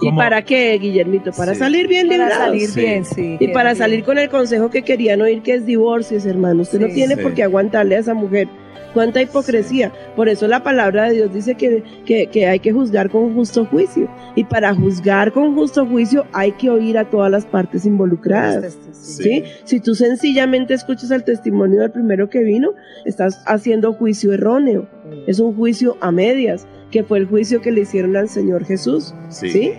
[0.02, 1.32] ¿Y para qué, Guillermito?
[1.32, 1.60] Para Sí.
[1.60, 2.46] salir bien Para librados.
[2.46, 2.80] salir Sí.
[2.82, 3.38] bien, sí.
[3.40, 3.78] Y para bien.
[3.78, 6.62] salir con el consejo que querían oír, que es divorcios, hermano.
[6.62, 7.22] Usted no tiene Sí.
[7.22, 8.48] por qué aguantarle a esa mujer.
[8.94, 9.92] Cuánta hipocresía.
[10.16, 13.64] Por eso la palabra de Dios dice que, que, que hay que juzgar con justo
[13.66, 14.10] juicio.
[14.36, 18.80] Y para juzgar con justo juicio hay que oír a todas las partes involucradas.
[18.92, 19.24] Sí.
[19.24, 19.44] ¿sí?
[19.66, 22.72] Si tú sencillamente escuchas el testimonio del primero que vino,
[23.06, 24.88] estás haciendo juicio erróneo.
[25.28, 29.14] Es un juicio a medias, que fue el juicio que le hicieron al Señor Jesús.
[29.30, 29.74] ¿Sí?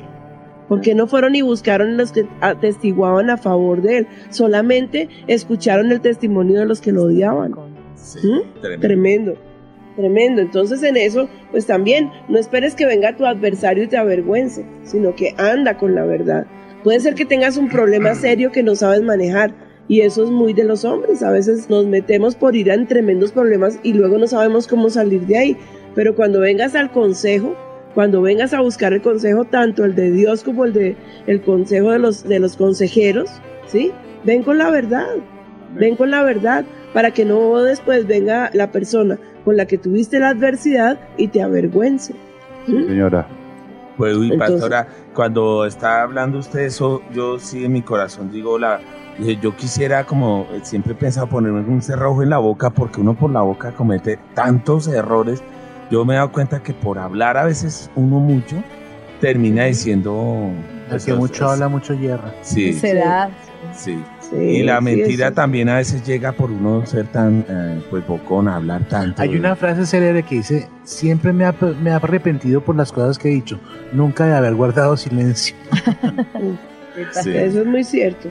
[0.71, 6.01] Porque no fueron y buscaron los que atestiguaban a favor de él, solamente escucharon el
[6.01, 7.57] testimonio de los que lo odiaban.
[7.97, 8.61] Sí, ¿Mm?
[8.61, 8.81] tremendo.
[8.81, 9.35] Tremendo,
[9.97, 10.43] tremendo.
[10.43, 15.17] Entonces en eso, pues también, no esperes que venga tu adversario y te avergüence, sino
[15.17, 16.47] que anda con la verdad.
[16.85, 19.53] Puede ser que tengas un problema serio que no sabes manejar.
[19.89, 21.21] Y eso es muy de los hombres.
[21.25, 25.23] A veces nos metemos por ir en tremendos problemas y luego no sabemos cómo salir
[25.23, 25.57] de ahí.
[25.97, 27.57] Pero cuando vengas al consejo,
[27.95, 31.91] cuando vengas a buscar el consejo, tanto el de Dios como el de el consejo
[31.91, 33.31] de los, de los consejeros,
[33.67, 33.93] ¿sí?
[34.25, 35.07] Ven con la verdad.
[35.75, 40.19] Ven con la verdad para que no después venga la persona con la que tuviste
[40.19, 42.15] la adversidad y te avergüence.
[42.67, 42.87] ¿Mm?
[42.87, 43.27] Señora.
[43.97, 48.59] Pues, uy, Entonces- pastora, cuando está hablando usted eso, yo sí en mi corazón digo,
[48.59, 48.81] la,
[49.19, 53.01] dije, yo quisiera como, eh, siempre he pensado ponerme un cerrojo en la boca porque
[53.01, 55.43] uno por la boca comete tantos errores.
[55.91, 58.63] Yo me he dado cuenta que por hablar a veces uno mucho,
[59.21, 60.51] termina diciendo...
[60.91, 62.33] El que mucho es- habla, mucho hierra.
[62.43, 63.31] Sí, Será.
[63.77, 64.03] sí.
[64.31, 68.07] Sí, y la sí, mentira también a veces llega por uno ser tan, eh, pues,
[68.07, 69.21] bocón, hablar tanto.
[69.21, 73.19] Hay una frase célebre que dice, siempre me ha, me ha arrepentido por las cosas
[73.19, 73.59] que he dicho,
[73.93, 75.57] nunca de haber guardado silencio.
[77.23, 77.31] Sí.
[77.35, 78.29] Eso es muy cierto.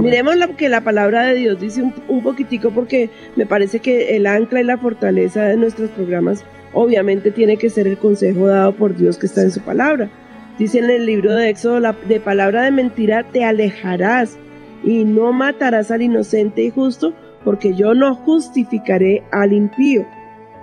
[0.00, 4.16] Miremos lo que la palabra de Dios dice un, un poquitico porque me parece que
[4.16, 8.72] el ancla y la fortaleza de nuestros programas obviamente tiene que ser el consejo dado
[8.72, 10.10] por Dios que está en su palabra.
[10.58, 14.38] Dice en el libro de Éxodo, la, de palabra de mentira te alejarás
[14.84, 17.14] y no matarás al inocente y justo
[17.44, 20.06] porque yo no justificaré al impío.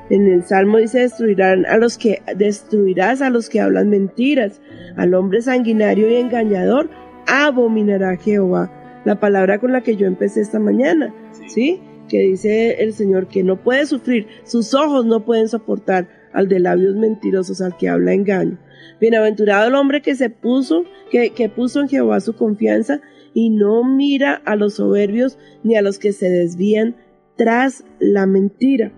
[0.09, 4.61] En el Salmo dice destruirán a los que destruirás a los que hablan mentiras,
[4.95, 6.89] al hombre sanguinario y engañador
[7.25, 8.71] abominará Jehová.
[9.07, 11.15] La palabra con la que yo empecé esta mañana,
[11.47, 11.79] ¿sí?
[12.09, 16.59] Que dice el Señor que no puede sufrir, sus ojos no pueden soportar al de
[16.59, 18.59] labios mentirosos, al que habla engaño.
[18.99, 22.99] Bienaventurado el hombre que se puso, que, que puso en Jehová su confianza
[23.33, 26.97] y no mira a los soberbios ni a los que se desvían
[27.37, 28.91] tras la mentira.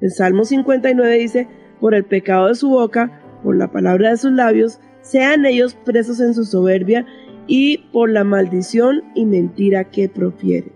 [0.00, 1.46] El Salmo 59 dice,
[1.78, 6.20] por el pecado de su boca, por la palabra de sus labios, sean ellos presos
[6.20, 7.04] en su soberbia
[7.46, 10.72] y por la maldición y mentira que profiere.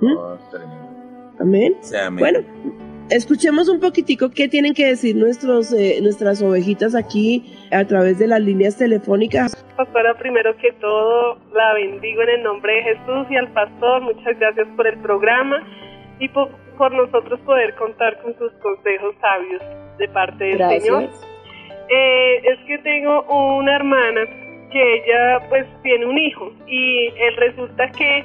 [0.00, 0.16] ¿Mm?
[0.16, 0.88] Oh, tremendo.
[1.40, 1.76] Amén.
[1.80, 2.18] Sí, amén.
[2.18, 2.38] Bueno,
[3.10, 8.26] escuchemos un poquitico qué tienen que decir nuestros, eh, nuestras ovejitas aquí a través de
[8.26, 9.54] las líneas telefónicas.
[9.76, 14.02] Pastora, primero que todo, la bendigo en el nombre de Jesús y al pastor.
[14.02, 15.62] Muchas gracias por el programa
[16.18, 19.62] y por, por nosotros poder contar con sus consejos sabios
[19.98, 21.02] de parte del Señor.
[21.02, 21.28] Gracias.
[21.90, 23.22] Eh, es que tengo
[23.58, 24.20] una hermana
[24.70, 28.24] que ella pues tiene un hijo y él resulta que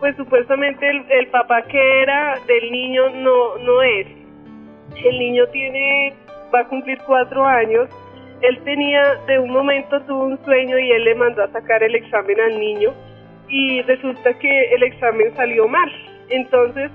[0.00, 4.06] pues supuestamente el, el papá que era del niño no, no es.
[5.04, 6.12] El niño tiene,
[6.52, 7.88] va a cumplir cuatro años.
[8.40, 11.94] Él tenía, de un momento tuvo un sueño y él le mandó a sacar el
[11.94, 12.92] examen al niño
[13.48, 15.90] y resulta que el examen salió mal.
[16.30, 16.90] Entonces,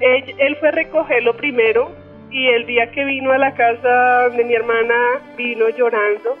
[0.00, 1.90] él, él fue a recogerlo primero
[2.30, 4.94] y el día que vino a la casa de mi hermana
[5.38, 6.36] vino llorando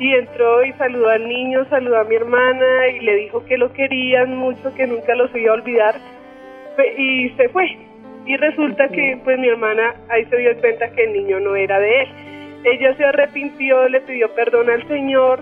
[0.00, 3.72] y entró y saludó al niño, saludó a mi hermana y le dijo que lo
[3.72, 5.94] querían mucho, que nunca los iba a olvidar
[6.96, 7.76] y se fue.
[8.26, 11.78] Y resulta que pues mi hermana ahí se dio cuenta que el niño no era
[11.78, 12.08] de él.
[12.64, 15.40] Ella se arrepintió, le pidió perdón al Señor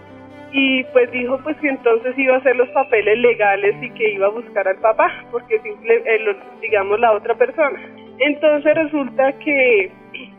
[0.52, 4.26] y pues dijo pues que entonces iba a hacer los papeles legales y que iba
[4.26, 7.78] a buscar al papá, porque simple, eh, lo- digamos la otra persona.
[8.20, 9.90] Entonces resulta que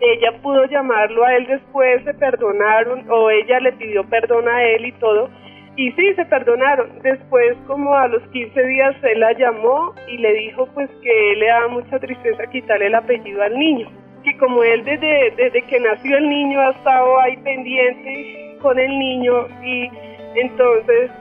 [0.01, 4.85] ella pudo llamarlo a él después, se perdonaron o ella le pidió perdón a él
[4.85, 5.29] y todo.
[5.75, 6.99] Y sí, se perdonaron.
[7.01, 11.47] Después, como a los 15 días, él la llamó y le dijo pues que le
[11.47, 13.89] daba mucha tristeza quitarle el apellido al niño.
[14.23, 18.99] Que como él desde, desde que nació el niño ha estado ahí pendiente con el
[18.99, 19.89] niño y
[20.35, 21.11] entonces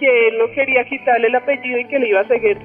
[0.00, 2.58] que él no quería quitarle el apellido y que le iba a seguir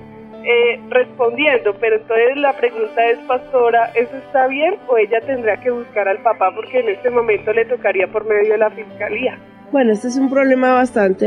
[0.48, 1.76] eh, respondiendo.
[1.80, 6.20] Pero entonces la pregunta es, pastora, ¿eso está bien o ella tendrá que buscar al
[6.20, 9.38] papá porque en este momento le tocaría por medio de la fiscalía?
[9.72, 11.26] Bueno, este es un problema bastante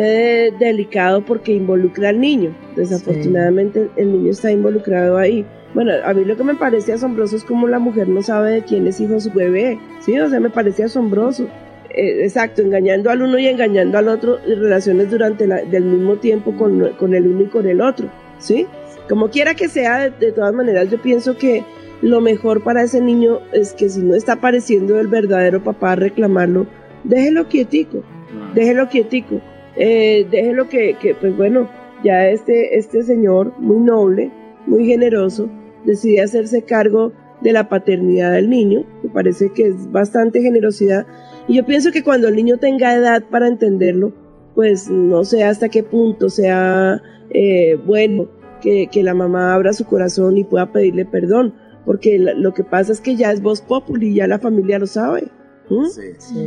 [0.59, 2.57] delicado porque involucra al niño.
[2.75, 5.45] Desafortunadamente el niño está involucrado ahí.
[5.75, 8.63] Bueno, a mí lo que me parece asombroso es como la mujer no sabe de
[8.63, 9.79] quién es hijo su bebé.
[10.01, 11.49] Sí, o sea, me parece asombroso.
[11.91, 16.17] Eh, exacto, engañando al uno y engañando al otro, y relaciones durante la, del mismo
[16.17, 18.09] tiempo con, con el uno y con el otro.
[18.39, 18.67] ¿Sí?
[19.11, 21.65] Como quiera que sea, de, de todas maneras, yo pienso que
[22.01, 25.97] lo mejor para ese niño es que si no está apareciendo el verdadero papá a
[25.97, 26.67] reclamarlo,
[27.05, 28.03] déjelo quietico
[28.55, 29.41] déjelo quietico,
[29.77, 31.69] eh, déjelo que, que, pues bueno,
[32.05, 34.31] ya este, este señor muy noble,
[34.67, 35.49] muy generoso,
[35.85, 41.07] decide hacerse cargo de la paternidad del niño, me parece que es bastante generosidad,
[41.49, 44.13] y yo pienso que cuando el niño tenga edad para entenderlo,
[44.55, 47.01] pues no sé hasta qué punto sea
[47.31, 48.29] eh, bueno
[48.61, 51.55] que, que la mamá abra su corazón y pueda pedirle perdón,
[51.85, 55.29] porque lo que pasa es que ya es voz populi, ya la familia lo sabe.
[55.69, 55.87] ¿Mm?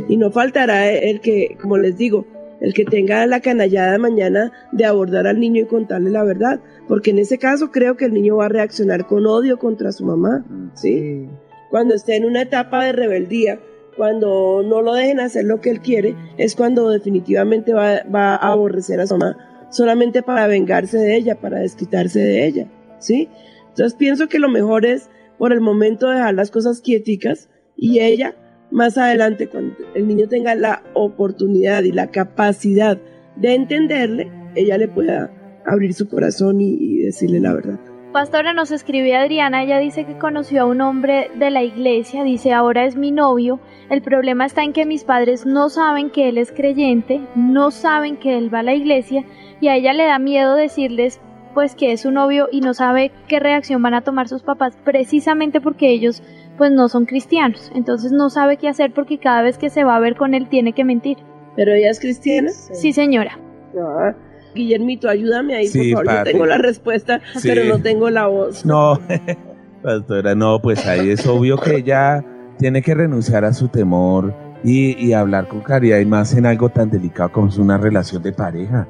[0.08, 2.26] Y no faltará el que, como les digo,
[2.60, 7.10] el que tenga la canallada mañana de abordar al niño y contarle la verdad, porque
[7.10, 10.44] en ese caso creo que el niño va a reaccionar con odio contra su mamá,
[10.74, 11.28] ¿sí?
[11.70, 13.60] Cuando esté en una etapa de rebeldía,
[13.96, 18.52] cuando no lo dejen hacer lo que él quiere, es cuando definitivamente va, va a
[18.52, 19.36] aborrecer a su mamá,
[19.74, 22.68] solamente para vengarse de ella, para desquitarse de ella,
[22.98, 23.28] ¿sí?
[23.68, 28.36] Entonces pienso que lo mejor es por el momento dejar las cosas quieticas y ella
[28.70, 32.98] más adelante, cuando el niño tenga la oportunidad y la capacidad
[33.36, 35.30] de entenderle, ella le pueda
[35.64, 37.93] abrir su corazón y, y decirle la verdad.
[38.14, 42.52] Pastora, nos escribe Adriana, ella dice que conoció a un hombre de la iglesia, dice
[42.52, 43.58] ahora es mi novio,
[43.90, 48.16] el problema está en que mis padres no saben que él es creyente, no saben
[48.16, 49.24] que él va a la iglesia
[49.60, 51.20] y a ella le da miedo decirles
[51.54, 54.78] pues que es su novio y no sabe qué reacción van a tomar sus papás
[54.84, 56.22] precisamente porque ellos
[56.56, 57.72] pues no son cristianos.
[57.74, 60.48] Entonces no sabe qué hacer porque cada vez que se va a ver con él
[60.48, 61.18] tiene que mentir.
[61.56, 62.50] ¿Pero ella es cristiana?
[62.50, 63.40] Sí, señora.
[63.76, 64.14] Ah,
[64.54, 66.24] Guillermito, ayúdame ahí, Sí, por favor.
[66.26, 67.48] Yo tengo la respuesta, Sí.
[67.48, 68.64] pero no tengo la voz.
[68.64, 68.98] No,
[69.82, 72.24] pastora, no, pues ahí es obvio que ella
[72.58, 76.68] tiene que renunciar a su temor y, y hablar con claridad y más en algo
[76.68, 78.88] tan delicado como es una relación de pareja.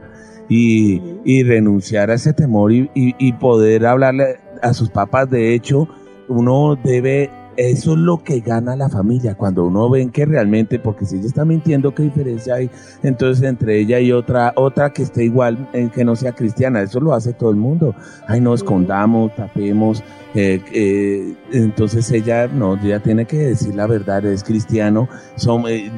[0.48, 5.30] Y, y renunciar a ese temor y poder hablarle a sus papás.
[5.30, 5.88] De hecho,
[6.28, 11.04] uno debe, eso es lo que gana la familia, cuando uno ven que realmente, porque
[11.04, 12.70] si ella está mintiendo, ¿qué diferencia hay
[13.02, 16.82] entonces entre ella y otra, otra que esté igual, en que no sea cristiana?
[16.82, 17.94] Eso lo hace todo el mundo.
[18.26, 20.02] Ay, no escondamos, tapemos.
[20.34, 25.08] eh, eh, entonces ella no, ella tiene que decir la verdad, es cristiano.
[25.36, 25.92] Son, eh,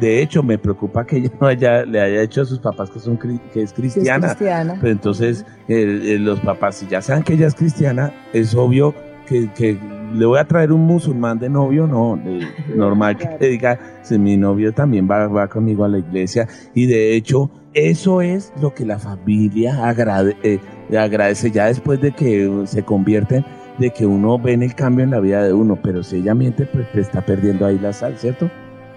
[0.00, 3.00] de hecho, me preocupa que ella no haya, le haya hecho a sus papás que,
[3.00, 4.28] son, que es Sí, es cristiana.
[4.28, 4.76] cristiana.
[4.80, 8.94] Pero entonces los papás, si ya saben que ella es cristiana, es obvio
[9.30, 9.78] que, que
[10.14, 14.18] le voy a traer un musulmán de novio, no, de- normal que le diga, si
[14.18, 16.48] mi novio también va, va conmigo a la iglesia.
[16.74, 20.58] Y de hecho, eso es lo que la familia agrade- eh,
[20.98, 23.44] agradece ya después de que se convierten,
[23.78, 26.66] de que uno ve el cambio en la vida de uno, pero si ella miente,
[26.66, 28.50] pues te está perdiendo ahí la sal, ¿cierto?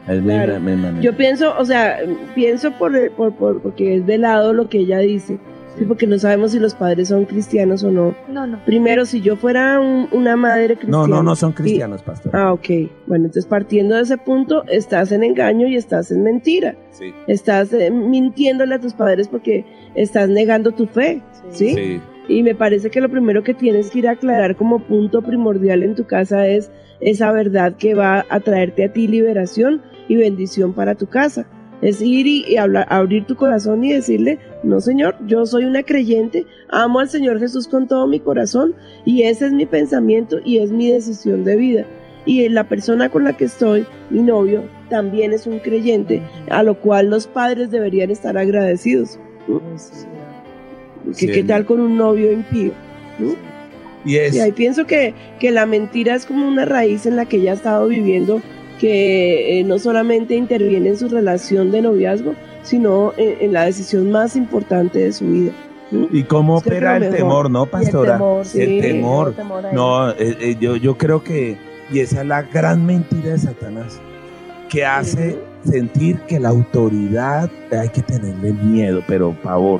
[0.08, 0.60] Mi- Claro.
[0.60, 1.02] mi.
[1.02, 1.98] Yo pienso, o sea,
[2.36, 5.38] pienso por, por, por- porque es de lado lo que ella dice.
[5.78, 8.16] Sí, porque no sabemos si los padres son cristianos o no.
[8.28, 8.64] No, no.
[8.66, 10.98] Primero, si yo fuera un- una madre cristiana.
[10.98, 12.36] no, no, no son y- cristianos, pastor.
[12.36, 12.68] Ah, ok.
[13.08, 16.76] Bueno, entonces partiendo de ese punto, estás en engaño y estás en mentira.
[16.92, 17.14] Sí.
[17.28, 19.66] Estás eh, mintiéndole a tus padres porque
[19.96, 21.74] estás negando tu fe, ¿sí?
[21.74, 22.02] Sí.
[22.28, 25.84] Y me parece que lo primero que tienes que ir a aclarar como punto primordial
[25.84, 26.72] en tu casa es
[27.02, 31.48] esa verdad que va a traerte a ti liberación y bendición para tu casa.
[31.84, 35.84] Es ir y, y hablar, abrir tu corazón y decirle, no Señor, yo soy una
[35.84, 38.74] creyente, amo al Señor Jesús con todo mi corazón
[39.06, 41.86] y ese es mi pensamiento y es mi decisión de vida.
[42.26, 46.80] Y la persona con la que estoy, mi novio, también es un creyente, a lo
[46.80, 49.20] cual los padres deberían estar agradecidos.
[49.50, 49.60] ¿no?
[49.60, 52.72] ¿Qué, Sí, qué el- tal con un novio impío?
[54.36, 57.52] Y ahí pienso que, que la mentira es como una raíz en la que ella
[57.52, 58.42] ha estado viviendo,
[58.84, 64.12] que eh, no solamente interviene en su relación de noviazgo, sino en, en la decisión
[64.12, 65.54] más importante de su vida.
[66.12, 68.14] ¿Y cómo Es que opera el temor, no, Y el pastora?
[68.18, 69.30] temor, sí, el temor.
[69.30, 69.74] el temor ahí.
[69.74, 71.58] No, eh, yo, yo creo que,
[71.94, 74.02] y esa es la gran mentira de Satanás,
[74.68, 79.80] que hace sentir que la autoridad hay que tenerle miedo, pero pavor.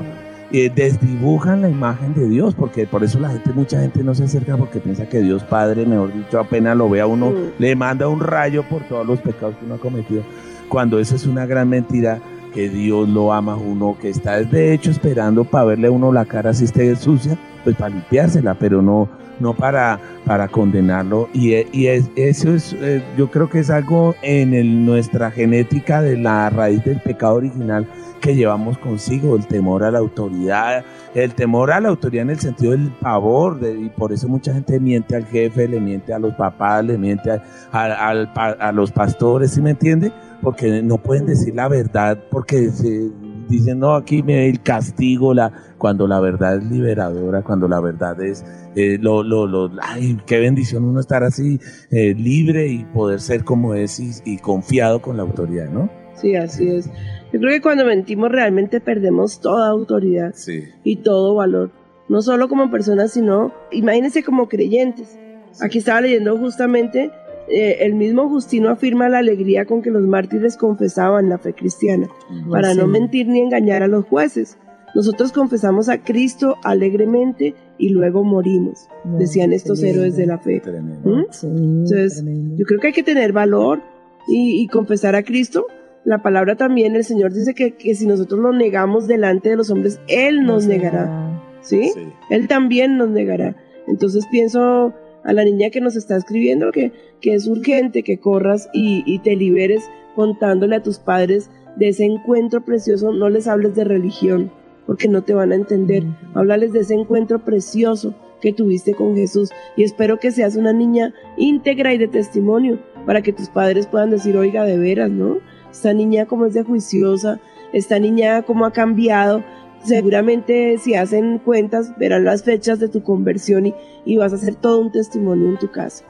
[0.52, 4.24] Eh, desdibujan la imagen de Dios, porque por eso la gente, mucha gente no se
[4.24, 7.34] acerca porque piensa que Dios Padre, mejor dicho, apenas lo ve a uno, Mm.
[7.58, 10.22] le manda un rayo por todos los pecados que uno ha cometido,
[10.68, 12.20] cuando eso es una gran mentira,
[12.52, 16.12] que Dios lo ama a uno, que está de hecho esperando para verle a uno
[16.12, 19.08] la cara si esté sucia, pues para limpiársela, pero no,
[19.40, 21.28] no para, para condenarlo.
[21.32, 25.30] Y, e- y es- eso es, eh, yo creo que es algo en el- nuestra
[25.30, 27.86] genética de la raíz del pecado original
[28.20, 30.82] que llevamos consigo, el temor a la autoridad,
[31.14, 34.54] el temor a la autoridad en el sentido del pavor, de- y por eso mucha
[34.54, 38.90] gente miente al jefe, le miente a los papás, le miente a, a- a los
[38.92, 40.10] pastores, ¿sí me entiende?
[40.40, 43.10] Porque no pueden decir la verdad, porque se
[43.48, 48.20] dicen, no, aquí me el castigo, la, cuando la verdad es liberadora, cuando la verdad
[48.22, 51.58] es, eh, lo, lo, lo, ay, qué bendición uno estar así,
[51.90, 55.90] eh, libre y poder ser como es y, y confiado con la autoridad, ¿no?
[56.14, 56.86] Sí, así es.
[57.32, 60.62] Yo creo que cuando mentimos realmente perdemos toda autoridad Sí.
[60.84, 61.70] y todo valor.
[62.08, 65.18] No solo como personas, sino, imagínense como creyentes.
[65.60, 67.10] Aquí estaba leyendo justamente,
[67.48, 72.08] eh, el mismo Justino afirma la alegría con que los mártires confesaban la fe cristiana,
[72.50, 74.58] para no mentir ni engañar a los jueces.
[74.94, 80.60] Nosotros confesamos a Cristo alegremente y luego morimos, No, decían estos héroes de la fe.
[80.60, 81.10] Tremendo.
[81.10, 81.24] ¿Mm?
[81.30, 82.56] Sí, Entonces, tremendo.
[82.56, 83.82] Yo creo que hay que tener valor
[84.28, 85.66] y, y confesar a Cristo.
[86.04, 89.70] La palabra también, el Señor dice que, que si nosotros lo negamos delante de los
[89.70, 91.58] hombres, Él nos negará.
[91.60, 91.90] ¿sí?
[91.92, 92.12] Sí.
[92.30, 93.56] Él también nos negará.
[93.88, 94.94] Entonces pienso
[95.24, 99.18] a la niña que nos está escribiendo que, que es urgente que corras y, y
[99.20, 103.12] te liberes contándole a tus padres de ese encuentro precioso.
[103.12, 104.52] No les hables de religión
[104.86, 106.04] porque no te van a entender.
[106.34, 109.50] Háblales de ese encuentro precioso que tuviste con Jesús.
[109.76, 114.10] Y espero que seas una niña íntegra y de testimonio para que tus padres puedan
[114.10, 115.38] decir, oiga, de veras, ¿no?
[115.70, 117.40] Esta niña como es de juiciosa,
[117.72, 119.42] esta niña como ha cambiado.
[119.84, 123.74] Seguramente si hacen cuentas verán las fechas de tu conversión y,
[124.04, 126.04] y vas a hacer todo un testimonio en tu casa.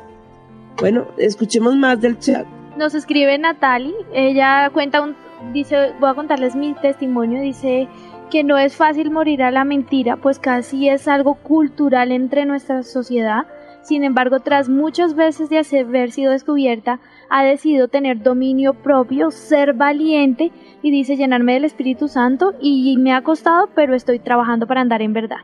[0.78, 2.46] Bueno, escuchemos más del chat.
[2.78, 5.14] Nos escribe Natalie, ella cuenta un,
[5.52, 7.88] dice, voy a contarles mi testimonio, dice
[8.30, 12.82] que no es fácil morir a la mentira, pues casi es algo cultural entre nuestra
[12.82, 13.46] sociedad.
[13.82, 17.00] Sin embargo, tras muchas veces de haber sido descubierta,
[17.36, 23.12] ha decidido tener dominio propio, ser valiente y dice llenarme del Espíritu Santo y me
[23.12, 25.38] ha costado, pero estoy trabajando para andar en verdad.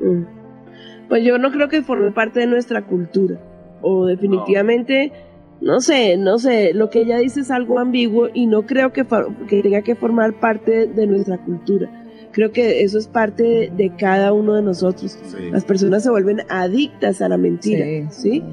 [0.00, 0.22] Mm.
[1.08, 3.40] Pues yo no creo que forme parte de nuestra cultura.
[3.82, 5.12] O definitivamente,
[5.60, 9.04] no, sé, no sé, lo que ella dice es algo ambiguo y no creo que,
[9.48, 11.90] que tenga que formar parte de nuestra cultura.
[12.30, 15.18] Creo que eso es parte de, cada uno de nosotros.
[15.50, 18.44] Las personas se vuelven adictas a la mentira, ¿sí?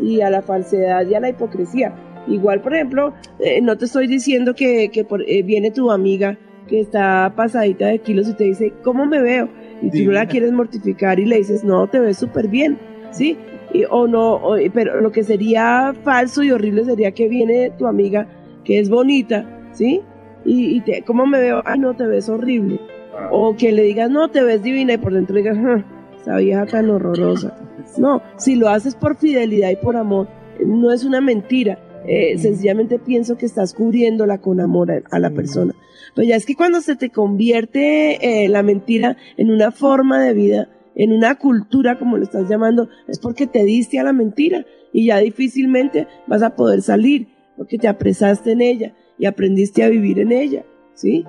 [0.00, 1.94] Y a la falsedad y a la hipocresía.
[2.26, 6.38] Igual, por ejemplo, eh, no te estoy diciendo que, que por, eh, viene tu amiga
[6.68, 9.48] que está pasadita de kilos y te dice, ¿cómo me veo?
[9.82, 12.78] Y tú no la quieres mortificar y le dices, no, te ves súper bien,
[13.10, 13.36] ¿sí?
[13.74, 14.40] Y, o no,
[14.72, 18.26] pero lo que sería falso y horrible sería que viene tu amiga
[18.64, 20.00] que es bonita, ¿sí?
[20.46, 21.62] Y, y te, ¿cómo me veo?
[21.66, 22.80] Ay, no, te ves horrible.
[23.30, 25.84] O que le digas, no, te ves divina y por dentro digas, ¡Ah,
[26.20, 27.56] esa vieja tan horrorosa.
[27.98, 30.26] No, si lo haces por fidelidad y por amor,
[30.64, 31.78] no es una mentira.
[32.06, 35.74] Eh, sencillamente pienso que estás cubriéndola con amor a, la persona.
[36.14, 40.34] Pero ya es que cuando se te convierte eh, la mentira en una forma de
[40.34, 44.64] vida, en una cultura, como lo estás llamando, es porque te diste a la mentira
[44.92, 49.88] y ya difícilmente vas a poder salir, porque te apresaste en ella y aprendiste a
[49.88, 51.24] vivir en ella, ¿sí?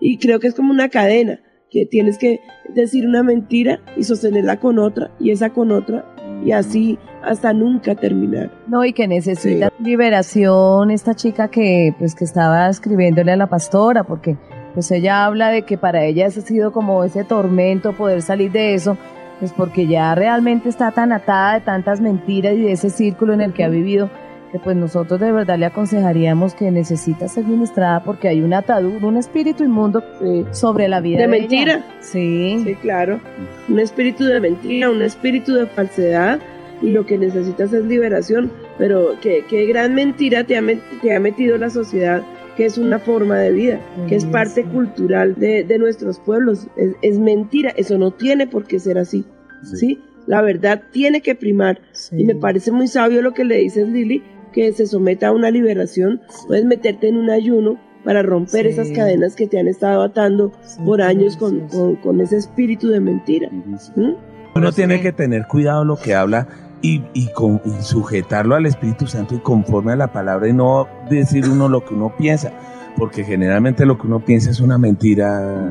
[0.00, 2.40] Y creo que es como una cadena, que tienes que
[2.74, 6.04] decir una mentira y sostenerla con otra, y esa con otra,
[6.44, 8.50] y así hasta nunca terminar.
[8.66, 14.04] No, y que necesita liberación esta chica que pues que estaba escribiéndole a la pastora,
[14.04, 14.36] porque
[14.74, 18.52] pues ella habla de que para ella ese ha sido como ese tormento poder salir
[18.52, 18.96] de eso,
[19.38, 23.40] pues porque ya realmente está tan atada de tantas mentiras y de ese círculo en
[23.40, 24.10] el que ha vivido
[24.50, 29.06] que pues nosotros de verdad le aconsejaríamos que necesita ser ministrada porque hay una atadura,
[29.06, 31.84] un espíritu inmundo eh, sobre la vida de, de mentira.
[32.00, 32.60] Sí.
[32.64, 33.20] Sí, claro.
[33.68, 36.40] Un espíritu de mentira, un espíritu de falsedad
[36.82, 38.50] y lo que necesitas es liberación.
[38.78, 40.62] Pero qué, qué gran mentira te ha,
[41.02, 42.22] te ha metido la sociedad
[42.56, 46.66] que es una forma de vida, que es parte cultural de, de nuestros pueblos.
[46.76, 49.24] Es, es, mentira, eso no tiene por qué ser así.
[49.62, 49.76] ¿sí?
[49.76, 49.98] ¿sí?
[50.26, 51.80] La verdad tiene que primar.
[51.92, 52.16] Sí.
[52.18, 54.22] Y me parece muy sabio lo que le dices, Lili,
[54.52, 58.72] que se someta a una liberación, puedes meterte en un ayuno para romper sí.
[58.72, 62.88] esas cadenas que te han estado atando sí, por años con, con, con, ese espíritu
[62.88, 63.48] de mentira.
[63.50, 64.12] ¿Mm?
[64.54, 66.48] Uno tiene que tener cuidado lo que habla
[66.82, 70.88] y, y, con, y, sujetarlo al Espíritu Santo y conforme a la palabra y no
[71.08, 72.52] decir uno lo que uno piensa,
[72.96, 75.68] porque generalmente lo que uno piensa es una mentira,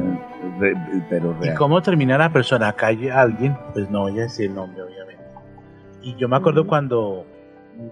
[0.60, 0.74] re,
[1.10, 1.54] pero real.
[1.54, 2.70] ¿Y cómo termina la persona?
[2.70, 5.24] Acá hay alguien, pues no voy a decir el nombre, obviamente.
[6.02, 7.26] Y yo me acuerdo cuando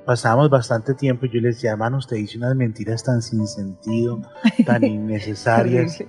[0.05, 4.21] pasábamos bastante tiempo y yo les decía, hermano, usted dice unas mentiras tan sin sentido,
[4.65, 6.03] tan innecesarias.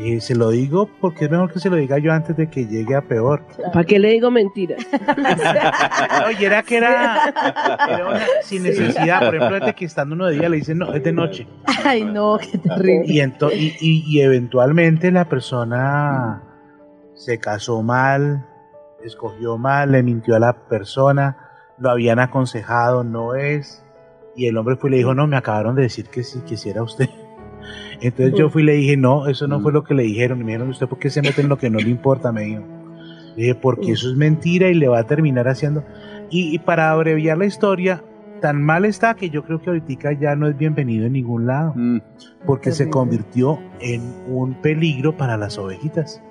[0.00, 2.66] Eh, se lo digo porque es mejor que se lo diga yo antes de que
[2.66, 3.46] llegue a peor.
[3.72, 4.84] ¿Para qué le digo mentiras?
[6.26, 7.32] Oye, era que era,
[7.88, 9.20] era una, sin necesidad.
[9.20, 11.46] Por ejemplo, desde que estando uno de día le dicen, no, es de noche.
[11.84, 13.04] Ay, no, qué terrible.
[13.06, 16.42] Y, ento, y, y, y eventualmente la persona
[17.14, 18.44] se casó mal,
[19.04, 23.84] escogió mal, le mintió a la persona lo habían aconsejado, no es.
[24.36, 26.82] Y el hombre fue y le dijo, no, me acabaron de decir que sí, quisiera
[26.82, 27.08] usted.
[28.00, 30.40] Entonces yo fui y le dije, no, eso no fue lo que le dijeron.
[30.40, 32.32] Y me dijeron, ¿usted por qué se mete en lo que no le importa?
[32.32, 32.62] Me dijo.
[33.36, 35.84] Le dije, porque eso es mentira y le va a terminar haciendo.
[36.30, 38.02] Y, y para abreviar la historia,
[38.40, 41.72] tan mal está que yo creo que ahorita ya no es bienvenido en ningún lado.
[41.74, 42.00] Mm.
[42.44, 46.22] Porque se convirtió en un peligro para las ovejitas.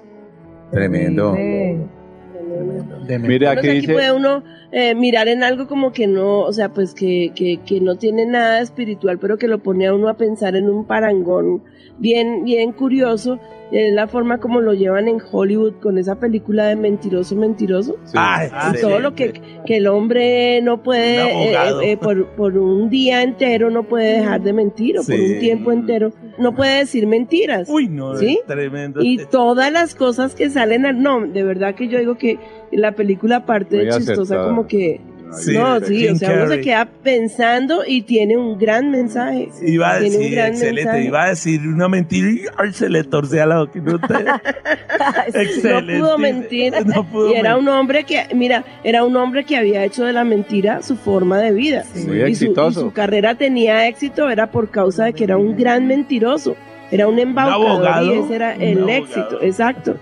[0.72, 1.34] Tremendo.
[1.34, 3.94] De Mira, aquí, aquí dice...
[3.94, 4.44] puede uno
[4.76, 8.26] eh, mirar en algo como que no, o sea, pues que, que, que, no tiene
[8.26, 11.62] nada espiritual, pero que lo pone a uno a pensar en un parangón
[12.00, 13.40] bien, bien curioso.
[13.72, 17.98] Es la forma como lo llevan en Hollywood con esa película de mentiroso, mentiroso.
[18.04, 18.14] Sí.
[18.16, 19.34] Ah, y todo lo que,
[19.66, 24.42] que, el hombre no puede, eh, eh, por, por, un día entero no puede dejar
[24.42, 25.12] de mentir, o sí.
[25.12, 27.68] por un tiempo entero no puede decir mentiras.
[27.68, 28.40] Uy, no, ¿sí?
[28.46, 29.02] tremendo.
[29.02, 32.38] Y todas las cosas que salen, a, no, de verdad que yo digo que
[32.78, 35.02] la película parte de chistosa como que
[35.38, 39.50] Sí, no, sí, Jim o sea, uno se queda pensando y tiene un gran mensaje.
[39.66, 41.06] Iba a tiene decir, excelente, mensaje.
[41.06, 43.80] iba a decir una mentira y ay, se le torcía la boca.
[43.84, 44.14] No, te...
[45.42, 45.94] excelente.
[45.94, 46.74] no pudo mentir.
[46.86, 47.70] No pudo y era mentir.
[47.70, 51.40] un hombre que, mira, era un hombre que había hecho de la mentira su forma
[51.40, 51.84] de vida.
[51.94, 52.08] Sí.
[52.08, 52.72] Muy y exitoso.
[52.72, 56.56] Su, y su carrera tenía éxito, era por causa de que era un gran mentiroso.
[56.92, 59.98] Era un embaucador y ese era el éxito, exacto.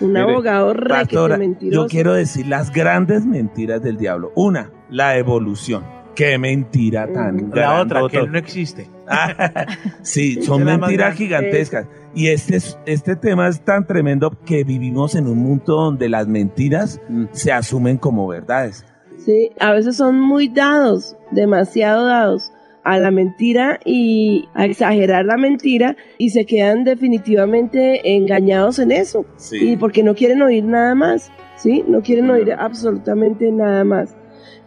[0.00, 1.82] Un Mire, abogado pastora, mentiroso.
[1.82, 4.32] Yo quiero decir las grandes mentiras del diablo.
[4.34, 5.84] Una, la evolución.
[6.14, 8.88] Qué mentira tan La otra, que él no existe.
[10.02, 11.16] sí, son mentiras grande.
[11.16, 11.86] gigantescas.
[12.14, 16.26] Y este, es- este tema es tan tremendo que vivimos en un mundo donde las
[16.26, 17.00] mentiras
[17.32, 18.84] se asumen como verdades.
[19.18, 22.52] Sí, a veces son muy dados, demasiado dados
[22.86, 29.24] a la mentira y a exagerar la mentira y se quedan definitivamente engañados en eso.
[29.36, 29.72] Sí.
[29.72, 31.84] Y porque no quieren oír nada más, ¿sí?
[31.88, 34.14] No quieren oír absolutamente nada más.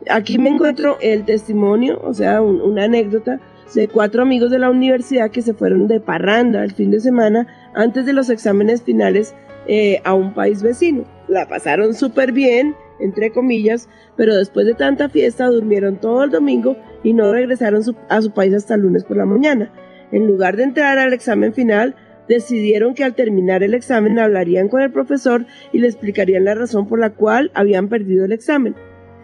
[0.09, 3.39] Aquí me encuentro el testimonio, o sea, un- una anécdota
[3.75, 7.47] de cuatro amigos de la universidad que se fueron de parranda el fin de semana
[7.75, 9.35] antes de los exámenes finales
[9.67, 11.03] eh, a un país vecino.
[11.27, 16.77] La pasaron súper bien, entre comillas, pero después de tanta fiesta durmieron todo el domingo
[17.03, 19.71] y no regresaron a su país hasta el lunes por la mañana.
[20.11, 21.95] En lugar de entrar al examen final,
[22.27, 26.87] decidieron que al terminar el examen hablarían con el profesor y le explicarían la razón
[26.87, 28.75] por la cual habían perdido el examen.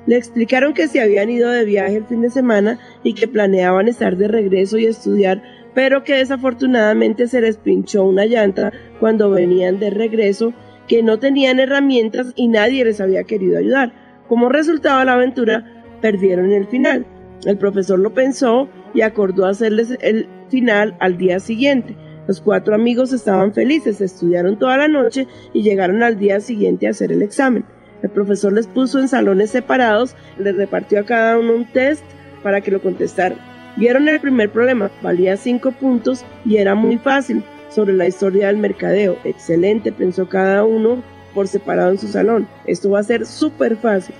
[0.07, 3.87] Le explicaron que se habían ido de viaje el fin de semana y que planeaban
[3.87, 5.41] estar de regreso y estudiar,
[5.73, 10.53] pero que desafortunadamente se les pinchó una llanta cuando venían de regreso,
[10.87, 13.93] que no tenían herramientas y nadie les había querido ayudar.
[14.27, 15.65] Como resultado de la aventura,
[16.01, 17.05] perdieron el final.
[17.45, 21.95] El profesor lo pensó y acordó hacerles el final al día siguiente.
[22.27, 26.91] Los cuatro amigos estaban felices, estudiaron toda la noche y llegaron al día siguiente a
[26.91, 27.65] hacer el examen.
[28.01, 32.03] El profesor les puso en salones separados, les repartió a cada uno un test
[32.43, 33.37] para que lo contestaran.
[33.77, 37.43] Vieron el primer problema, valía cinco puntos y era muy fácil,
[37.75, 39.17] sobre la historia del mercadeo.
[39.25, 41.03] Excelente, pensó cada uno
[41.33, 42.47] por separado en su salón.
[42.65, 44.15] Esto va a ser súper fácil.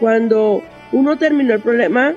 [0.00, 2.14] Cuando uno terminó el problema,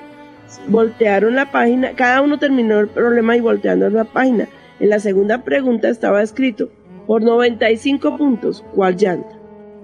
[0.66, 4.48] voltearon la página, cada uno terminó el problema y volteando la página.
[4.80, 6.70] En la segunda pregunta estaba escrito,
[7.06, 9.30] por 95 puntos, ¿cuál llanta?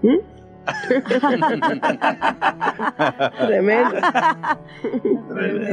[0.03, 0.17] ¿Mm?
[3.47, 3.95] Tremendo.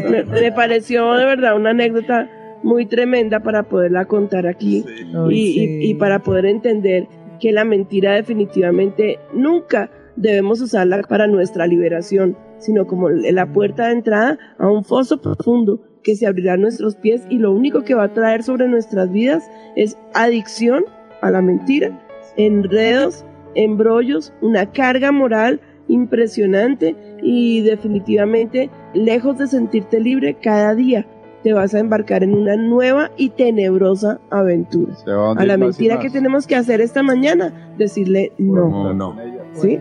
[0.10, 2.30] me, me pareció de verdad una anécdota
[2.64, 4.84] muy tremenda para poderla contar aquí
[5.32, 7.08] y, y- y para poder entender
[7.40, 13.94] que la mentira definitivamente nunca debemos usarla para nuestra liberación, sino como la puerta de
[13.94, 17.96] entrada a un foso profundo que se abrirá a nuestros pies y lo único que
[17.96, 19.44] va a traer sobre nuestras vidas
[19.76, 20.86] es adicción
[21.22, 22.00] a la mentira,
[22.38, 31.06] enredos, embrollos, una carga moral impresionante y definitivamente lejos de sentirte libre cada día
[31.44, 34.94] te vas a embarcar en una nueva y tenebrosa aventura.
[35.38, 38.70] A la mentira que tenemos que hacer esta mañana, decirle no.
[38.70, 39.18] No, no.
[39.54, 39.80] ¿Sí?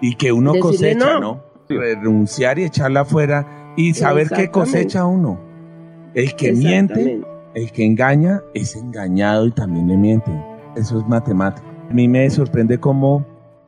[0.00, 1.20] Y que uno Decirle cosecha, no.
[1.20, 1.40] ¿no?
[1.68, 5.40] Renunciar y echarla afuera y saber qué cosecha uno.
[6.14, 7.20] El que miente,
[7.54, 10.30] el que engaña, es engañado y también le miente.
[10.76, 11.66] Eso es matemático.
[11.90, 13.26] A mí me sorprende cómo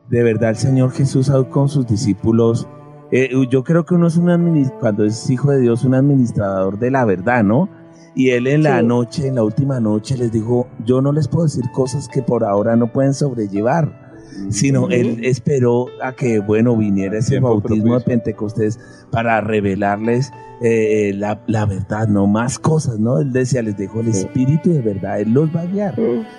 [0.09, 2.69] de verdad el Señor Jesús con sus discípulos,
[3.11, 6.91] eh, yo creo que uno es un cuando es hijo de Dios, un administrador de
[6.91, 7.69] la verdad, ¿no?
[8.15, 8.87] Y él en la Sí.
[8.87, 12.45] noche, en la última noche, les dijo, yo no les puedo decir cosas que por
[12.45, 14.09] ahora no pueden sobrellevar,
[14.51, 18.05] sino él esperó a que, bueno, viniera ese Tiempo bautismo de.
[18.05, 18.79] Pentecostés
[19.11, 23.21] para revelarles eh, la, la verdad, no más cosas, ¿no?
[23.21, 25.95] Él decía, les dejo el espíritu de verdad, él los va a guiar.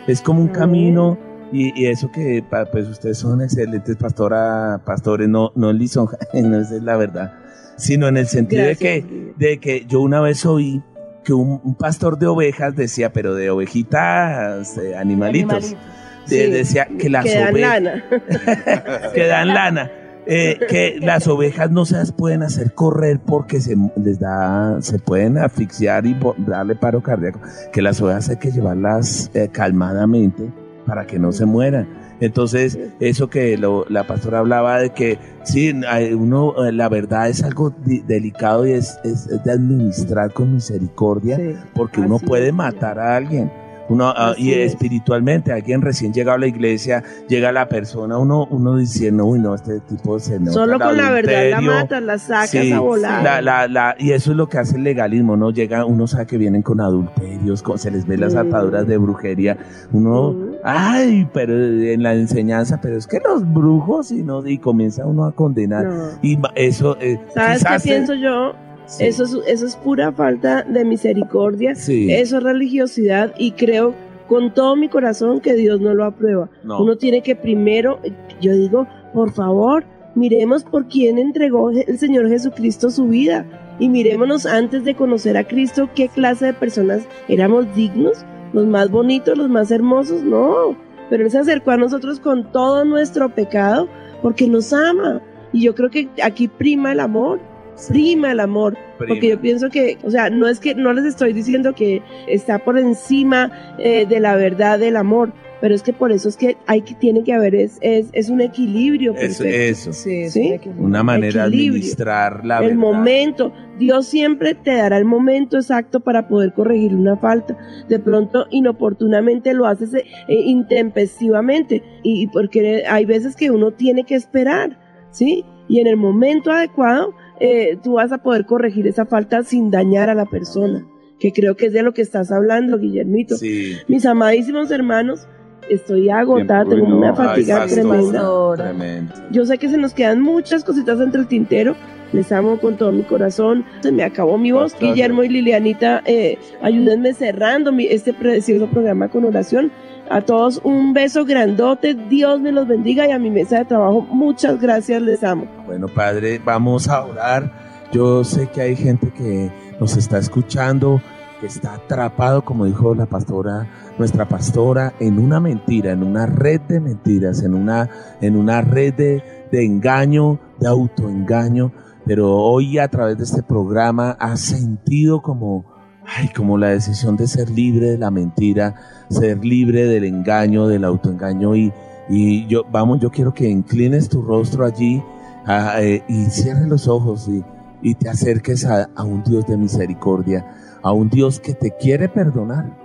[0.08, 1.18] Es como un camino
[1.52, 6.60] y, y eso que pues ustedes son excelentes pastora, pastores, no, no en lisonja, no
[6.60, 7.34] es la verdad,
[7.78, 10.82] sino en el sentido Gracias, de que, de que yo una vez oí
[11.24, 15.78] que un, un pastor de ovejas decía, pero de ovejitas, eh, animalitos, de-
[16.26, 18.04] Sí, decía que las que dan ovejas lana.
[19.16, 19.92] que dan lana.
[20.28, 25.00] eh, que las ovejas no se las pueden hacer correr porque se les da, se
[25.00, 27.40] pueden asfixiar y darle paro cardíaco.
[27.74, 30.52] Que las ovejas hay que llevarlas eh, calmadamente
[30.90, 31.88] para que no se mueran.
[32.20, 35.74] Entonces, eso que lo- la pastora hablaba de que sí,
[36.14, 40.54] uno, eh, la verdad es algo di- delicado y es, es- es de administrar con
[40.56, 43.50] misericordia Sí, porque uno puede matar a alguien.
[43.90, 44.72] Uno, ah, y es.
[44.74, 49.56] espiritualmente, alguien recién llegado a la iglesia, llega la persona, uno, uno diciendo, uy, no,
[49.56, 51.72] este tipo se nota Solo con la verdad la adulterio".
[51.72, 53.24] matas, la sacas Sí, a volar.
[53.24, 55.50] la- la- la- y eso es lo que hace el legalismo, ¿no?
[55.52, 59.58] Llega, uno sabe que vienen con adulterios, con- se les ve las ataduras de brujería.
[59.92, 60.46] Uno, Mm.
[60.64, 65.26] ay, pero en la enseñanza, pero es que los brujos, y, no, y comienza uno
[65.26, 65.86] a condenar.
[65.86, 66.04] No.
[66.22, 68.54] Y eso, eh, ¿Sabes qué eh, pienso yo?
[68.90, 71.76] Sí, Eso, es, eso es pura falta de misericordia.
[71.76, 73.94] sí, Eso es religiosidad y creo
[74.28, 76.50] con todo mi corazón que Dios no lo aprueba.
[76.64, 76.82] no.
[76.82, 78.00] Uno tiene que primero,
[78.42, 79.84] yo digo, por favor,
[80.16, 83.46] miremos por quién entregó el Señor Jesucristo su vida
[83.80, 88.92] y mirémonos antes de conocer a Cristo qué clase de personas éramos dignos, los más
[88.92, 90.76] bonitos, los más hermosos, no,
[91.10, 93.88] pero Él se acercó a nosotros con todo nuestro pecado
[94.22, 95.22] porque nos ama
[95.54, 97.40] y yo creo que aquí prima el amor.
[97.88, 98.78] Prima el amor.
[98.98, 99.14] Prima.
[99.16, 102.60] Porque yo pienso que, o sea, no es que, no les estoy diciendo que está
[102.60, 106.56] por encima eh, de la verdad del amor, pero es que por eso es que
[106.68, 109.90] hay que, tiene que haber, es, es, es un equilibrio Eso, perfecto.
[109.90, 109.94] eso.
[109.94, 110.40] Sí, es ¿Sí?
[110.48, 110.86] un equilibrio.
[110.86, 112.78] Una manera de administrar la el verdad.
[112.80, 113.54] momento.
[113.78, 117.58] Dios siempre te dará el momento exacto para poder corregir una falta.
[117.90, 121.84] De pronto, inoportunamente lo haces eh, intempestivamente.
[122.04, 124.80] Y, y porque hay veces que uno tiene que esperar,
[125.12, 125.46] ¿sí?
[125.68, 130.10] Y en el momento adecuado, eh, tú vas a poder corregir esa falta sin dañar
[130.10, 130.86] a la persona.
[131.20, 133.36] Que creo que es de lo que estás hablando, Guillermito.
[133.36, 133.74] Sí.
[133.90, 135.28] Mis amadísimos hermanos,
[135.70, 138.24] estoy agotada, Tiempo, tengo uy, una no, fatiga Ay, tremenda.
[138.56, 139.14] Tremendo.
[139.32, 141.76] Yo sé que se nos quedan muchas cositas entre el tintero.
[142.14, 143.66] Les amo con todo mi corazón.
[143.82, 144.72] Se me acabó mi voz.
[144.72, 144.90] Pastor.
[144.90, 149.72] Guillermo y Lilianita, eh, ayúdenme cerrando mi- este precioso programa con oración.
[150.10, 151.94] A todos un beso grandote.
[151.94, 155.02] Dios me los bendiga y a mi mesa de trabajo muchas gracias.
[155.04, 155.46] Les amo.
[155.68, 157.52] Bueno, Padre, vamos a orar.
[157.92, 161.00] Yo sé que hay gente que nos está escuchando,
[161.40, 163.68] que está atrapado, como dijo la pastora,
[164.00, 167.90] nuestra pastora, en una mentira, en una red de mentiras, en una,
[168.20, 171.72] en una red de, de engaño, de autoengaño.
[172.06, 175.69] Pero hoy a través de este programa ha sentido como,
[176.16, 178.76] ay, como la decisión de ser libre de la mentira,
[179.10, 181.72] ser libre del engaño, del autoengaño y,
[182.10, 185.04] y yo, vamos, yo quiero que inclines tu rostro allí
[185.46, 187.44] ah, eh, y cierres los ojos y,
[187.82, 190.46] y te acerques a, a un Dios de misericordia,
[190.82, 192.76] a un Dios que te quiere perdonar,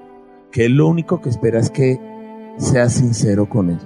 [0.50, 1.98] que lo único que espera es que
[2.58, 3.78] seas sincero con Él.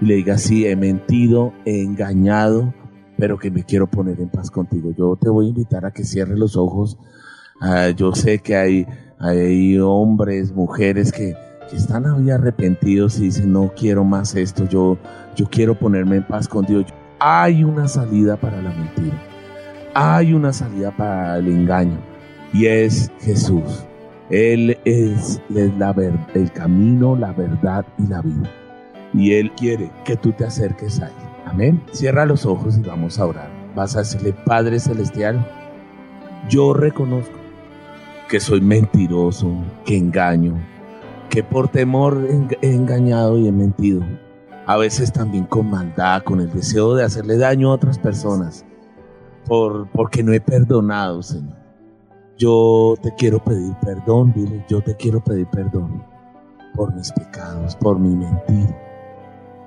[0.00, 2.74] Le digas, sí, he mentido, he engañado,
[3.18, 4.92] pero que me quiero poner en paz contigo.
[4.96, 6.98] Yo te voy a invitar a que cierres los ojos.
[7.60, 8.86] Ah, yo sé que hay,
[9.18, 11.34] hay hombres, mujeres que,
[11.70, 14.98] que están ahí arrepentidos y dicen, no quiero más esto, yo,
[15.34, 16.84] yo quiero ponerme en paz con Dios.
[17.18, 19.22] Hay una salida para la mentira.
[19.94, 21.98] Hay una salida para el engaño.
[22.52, 23.86] Y es Jesús.
[24.28, 28.50] Él es, es la ver- el camino, la verdad y la vida.
[29.14, 31.12] Y Él quiere que tú te acerques a Él.
[31.46, 31.80] Amén.
[31.92, 33.48] Cierra los ojos y vamos a orar.
[33.74, 35.46] Vas a decirle, Padre Celestial,
[36.50, 37.38] yo reconozco
[38.28, 39.48] que soy mentiroso,
[39.84, 40.54] que engaño,
[41.30, 42.26] que por temor
[42.60, 44.02] he engañado y he mentido.
[44.66, 48.64] A veces también con maldad, con el deseo de hacerle daño a otras personas,
[49.46, 51.56] por, porque no he perdonado, Señor.
[52.36, 56.04] Yo te quiero pedir perdón, dile, yo te quiero pedir perdón
[56.74, 58.74] por mis pecados, por mi mentir.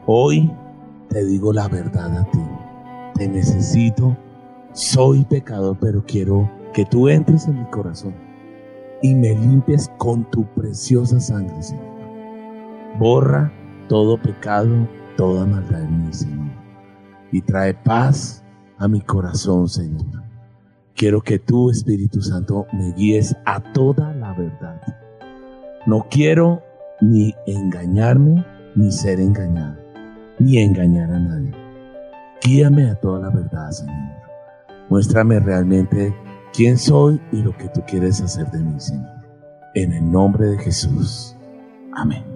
[0.05, 0.51] Hoy
[1.07, 2.43] te digo la verdad a ti.
[3.15, 4.15] Te necesito,
[4.73, 8.28] soy pecador, pero quiero que tú entres en mi corazón
[9.01, 11.85] y me limpies con tu preciosa sangre, Señor.
[12.97, 13.51] Borra
[13.87, 14.87] todo pecado,
[15.17, 16.51] toda maldad en mí, Señor.
[17.31, 18.43] Y trae paz
[18.77, 20.23] a mi corazón, Señor.
[20.95, 24.81] Quiero que tú, Espíritu Santo, me guíes a toda la verdad.
[25.85, 26.61] No quiero
[27.01, 28.45] ni engañarme,
[28.75, 29.77] ni ser engañado,
[30.39, 31.51] ni engañar a nadie.
[32.43, 34.19] Guíame a toda la verdad, Señor.
[34.89, 36.13] Muéstrame realmente
[36.53, 39.09] quién soy y lo que tú quieres hacer de mí, Señor.
[39.75, 41.35] En el nombre de Jesús.
[41.93, 42.28] Amén.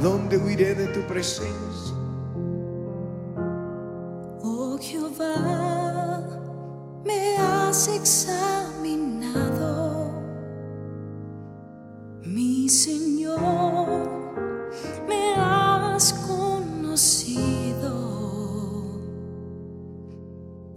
[0.00, 1.94] Dónde huiré de tu presencia?
[4.42, 6.24] Oh Jehová,
[7.04, 8.50] me has examinado,
[12.22, 14.08] mi Señor,
[15.06, 17.60] me has conocido.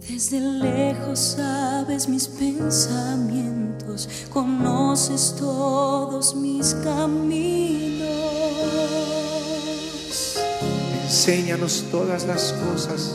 [0.06, 7.73] Desde lejos sabes mis pensamientos, conoces todos mis caminos.
[11.26, 13.14] Enséñanos todas las cosas.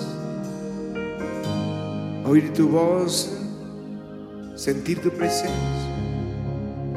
[2.25, 3.29] Oír tu voz,
[4.55, 5.53] sentir tu presencia,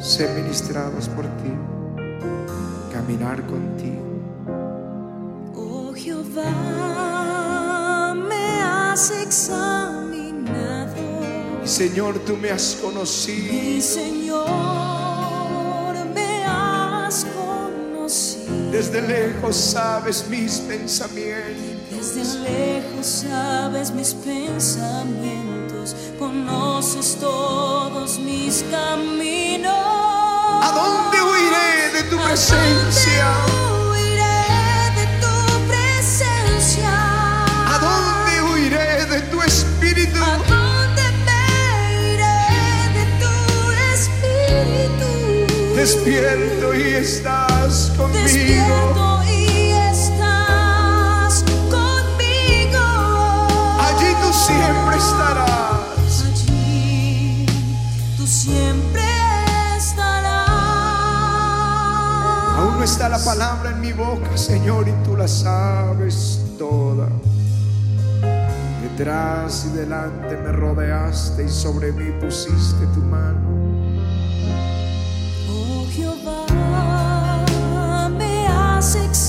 [0.00, 1.52] ser ministrados por ti,
[2.94, 4.00] caminar contigo.
[5.54, 6.44] Oh Jehová,
[8.14, 10.94] me has examinado.
[11.62, 13.82] Y Señor, tú me has Mi conocido.
[13.82, 14.91] Señor,
[18.72, 22.14] Desde lejos sabes mis pensamientos.
[22.14, 29.74] Desde lejos sabes mis pensamientos, conoces todos mis caminos.
[29.74, 33.26] ¿A dónde huiré de tu presencia?
[33.90, 34.48] Huiré
[34.96, 37.44] de tu presencia.
[37.44, 40.61] ¿A dónde huiré de tu espíritu?
[45.82, 48.22] Despierto y estás conmigo.
[48.22, 52.84] Despierto y estás conmigo.
[53.80, 56.24] Allí tú siempre estarás.
[56.24, 57.46] Allí
[58.16, 59.02] tú siempre
[59.76, 60.48] estarás.
[62.58, 67.08] Aún no está la palabra en mi boca, Señor, y tú la sabes toda.
[68.82, 73.71] Detrás y delante me rodeaste y sobre mí pusiste tu mano.
[78.82, 79.21] Me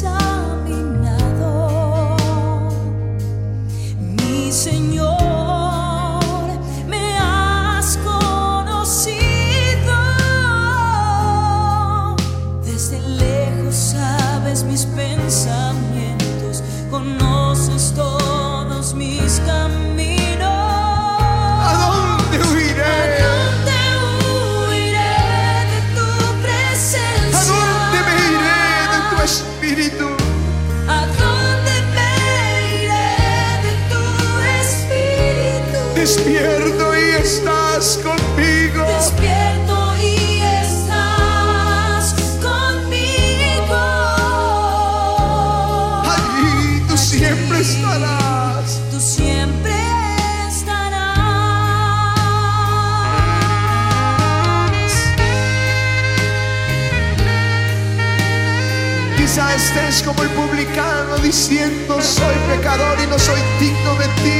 [61.33, 64.39] diciendo soy pecador y no soy digno de ti.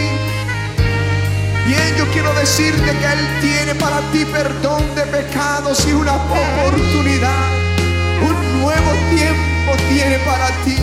[1.65, 7.49] Bien, yo quiero decirte que Él tiene para ti perdón de pecados y una oportunidad.
[8.22, 10.78] Un nuevo tiempo tiene para ti.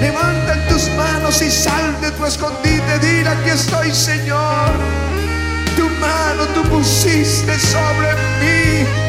[0.00, 2.98] Levanta en tus manos y sal de tu escondite.
[2.98, 4.72] Dile aquí estoy, Señor.
[5.76, 9.01] Tu mano tú pusiste sobre mí.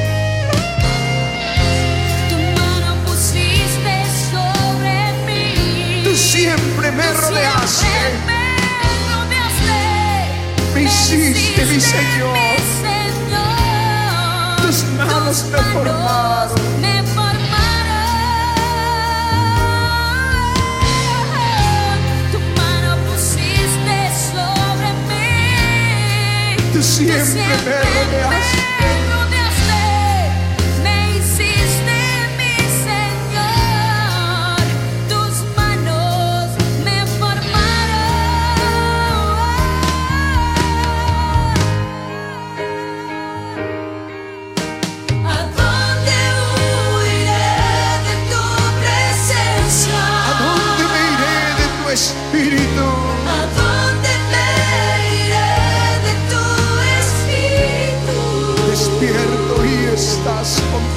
[6.96, 7.88] Me rodeaste.
[10.74, 12.38] me hiciste, mi Señor.
[14.62, 16.82] Tus manos me formaron.
[16.82, 17.60] me formaron.
[22.32, 23.98] Tu mano pusiste
[24.32, 26.58] sobre mí.
[26.74, 29.13] Tú siempre me rodeaste.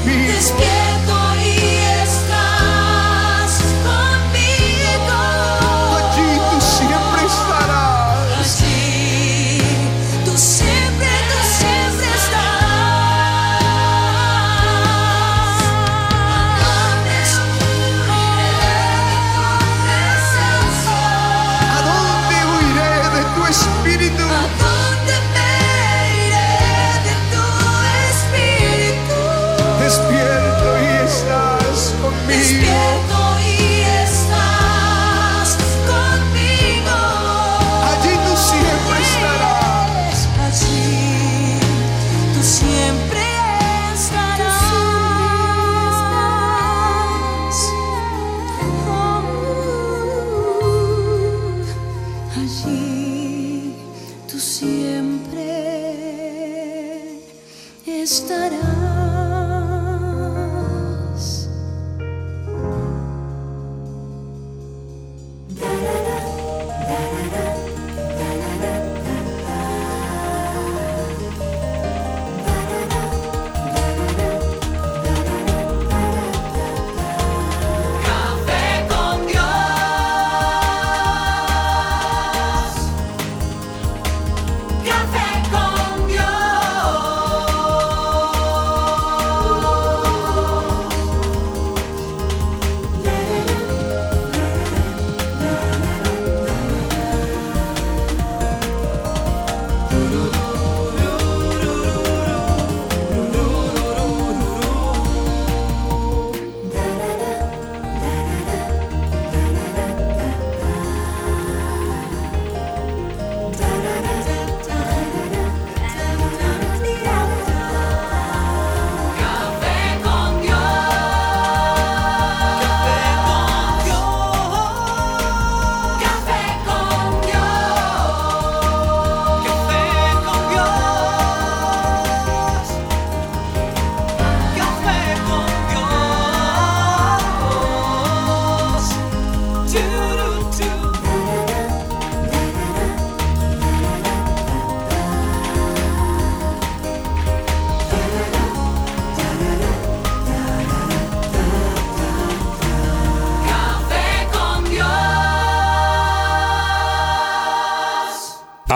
[0.07, 0.76] peace.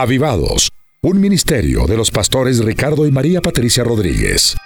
[0.00, 0.70] Avivados,
[1.02, 4.56] un ministerio de los pastores Ricardo y María Patricia Rodríguez.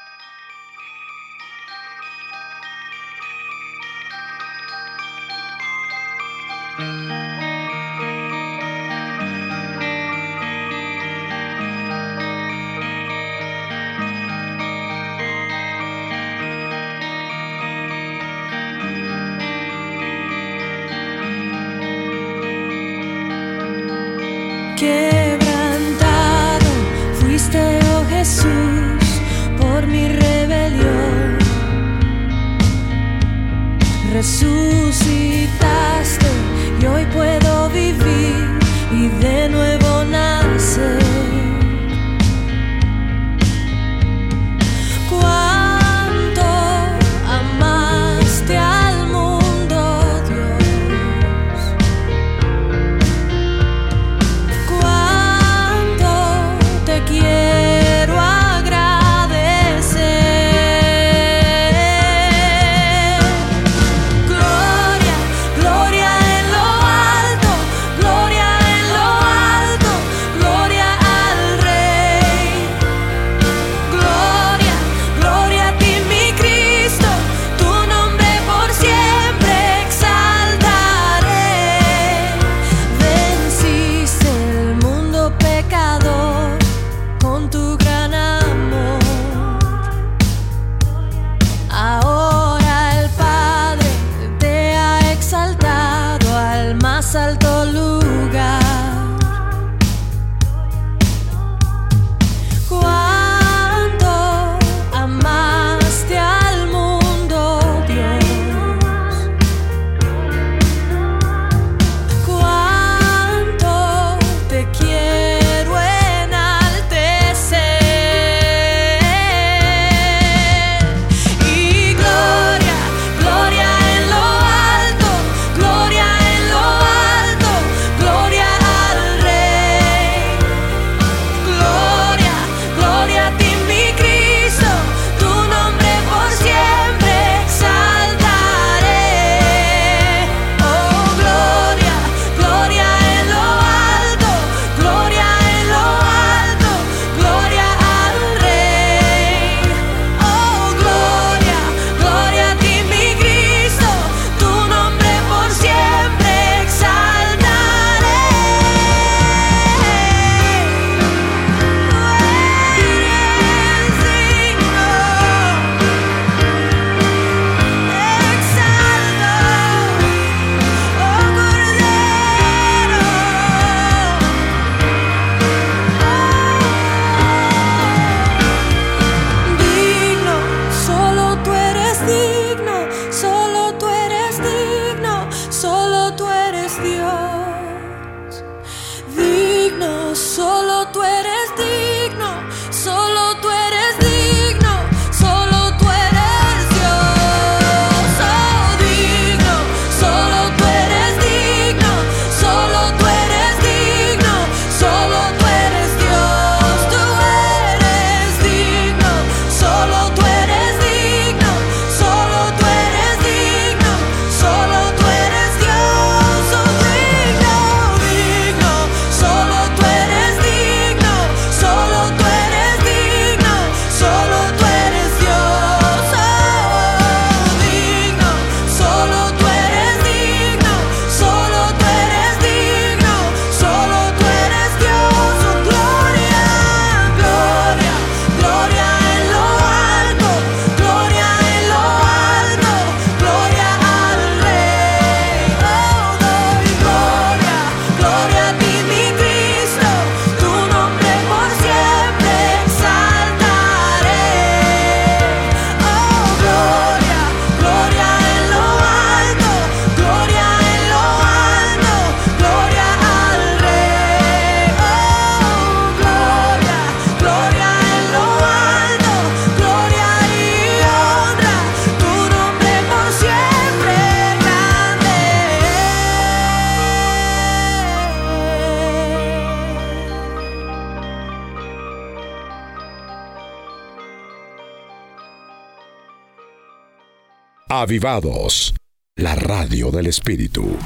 [287.85, 288.75] Avivados,
[289.15, 290.79] la radio del Espíritu.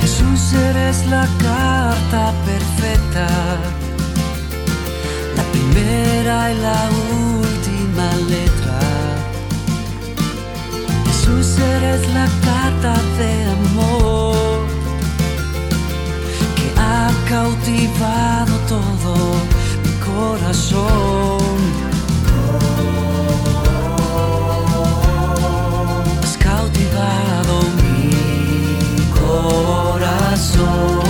[0.00, 3.28] Jesús, eres la carta perfecta,
[5.36, 7.33] la primera y la última
[11.58, 14.66] eres la carta de amor
[16.56, 19.14] que ha cautivado todo
[19.84, 21.40] mi corazón.
[26.22, 28.10] Has cautivado mi
[29.20, 31.03] corazón.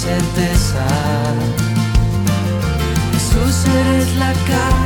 [0.00, 0.86] certeza.
[3.12, 4.79] Jesús eres la cara.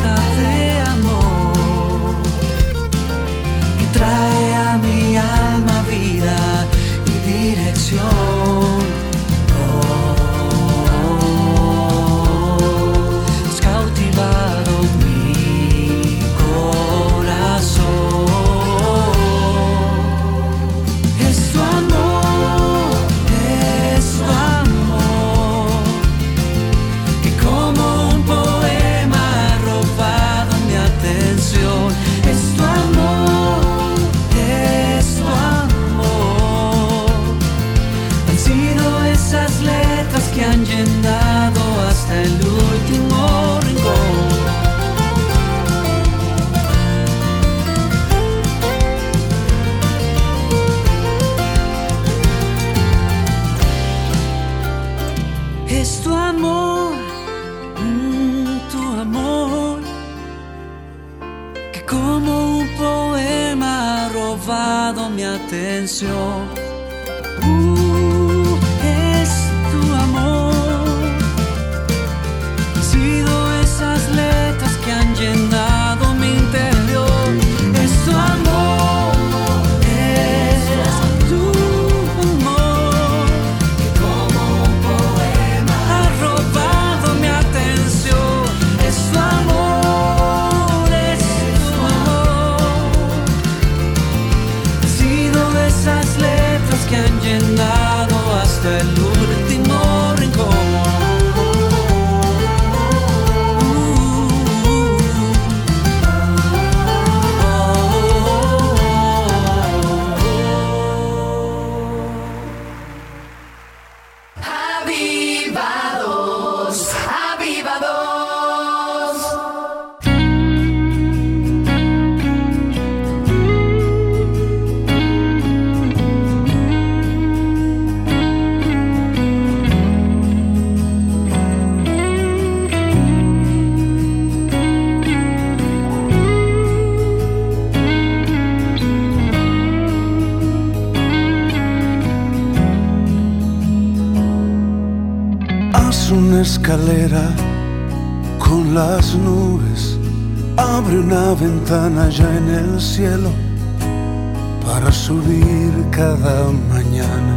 [154.65, 157.35] para subir cada mañana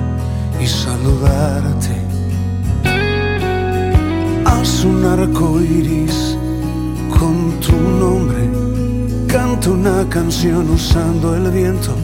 [0.62, 1.96] y saludarte.
[4.46, 6.38] Haz un arco iris
[7.10, 8.48] con tu nombre,
[9.28, 11.96] canta una canción usando el viento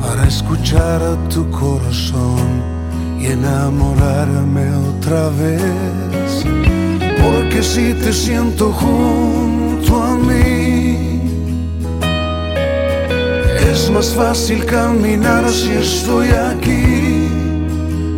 [0.00, 2.46] para escuchar a tu corazón
[3.18, 6.44] y enamorarme otra vez.
[7.20, 10.61] Porque si te siento junto a mí,
[13.72, 17.28] es más fácil caminar si estoy aquí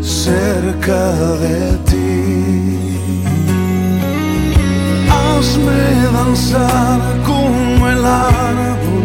[0.02, 1.12] cerca
[1.44, 2.98] de ti.
[5.08, 5.82] Hazme
[6.12, 9.04] danzar como el árbol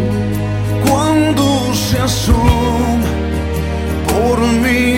[0.88, 3.10] cuando se asoma
[4.12, 4.89] por mí.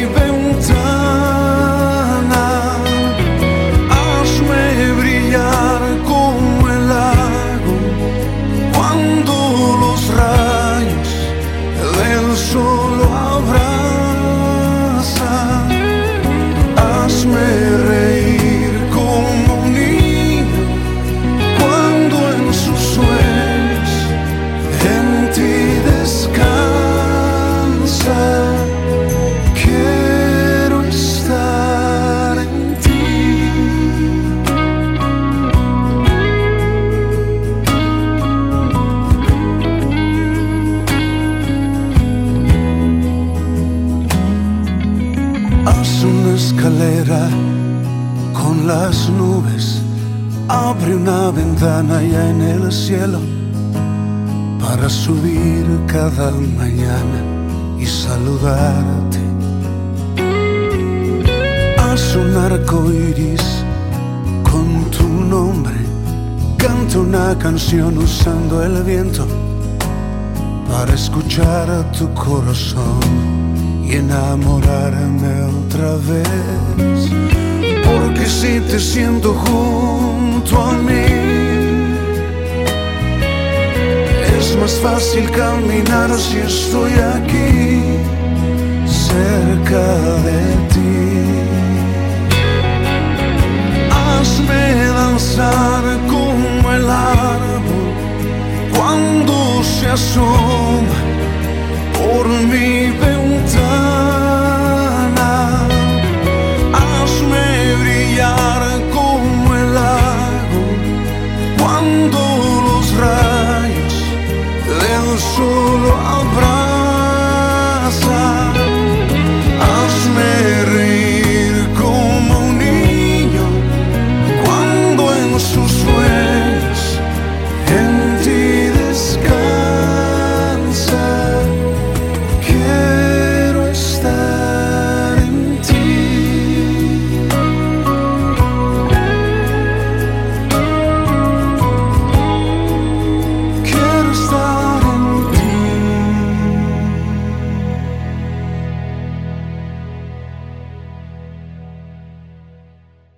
[52.73, 53.21] Cielo
[54.59, 57.21] para subir cada mañana
[57.79, 59.19] y saludarte.
[61.79, 63.63] Haz un arco iris
[64.51, 65.75] con tu nombre.
[66.57, 69.27] Canta una canción usando el viento
[70.71, 73.01] para escuchar tu corazón
[73.85, 77.11] y enamorarme otra vez.
[77.85, 81.42] Porque si te siento junto a mí,
[84.43, 87.81] es más fácil caminar si estoy aquí,
[88.85, 89.87] cerca
[90.27, 90.41] de
[90.73, 90.95] ti.
[94.03, 94.65] Hazme
[94.99, 97.93] danzar como el árbol
[98.77, 100.99] cuando se asoma
[101.97, 103.92] por mi ventana.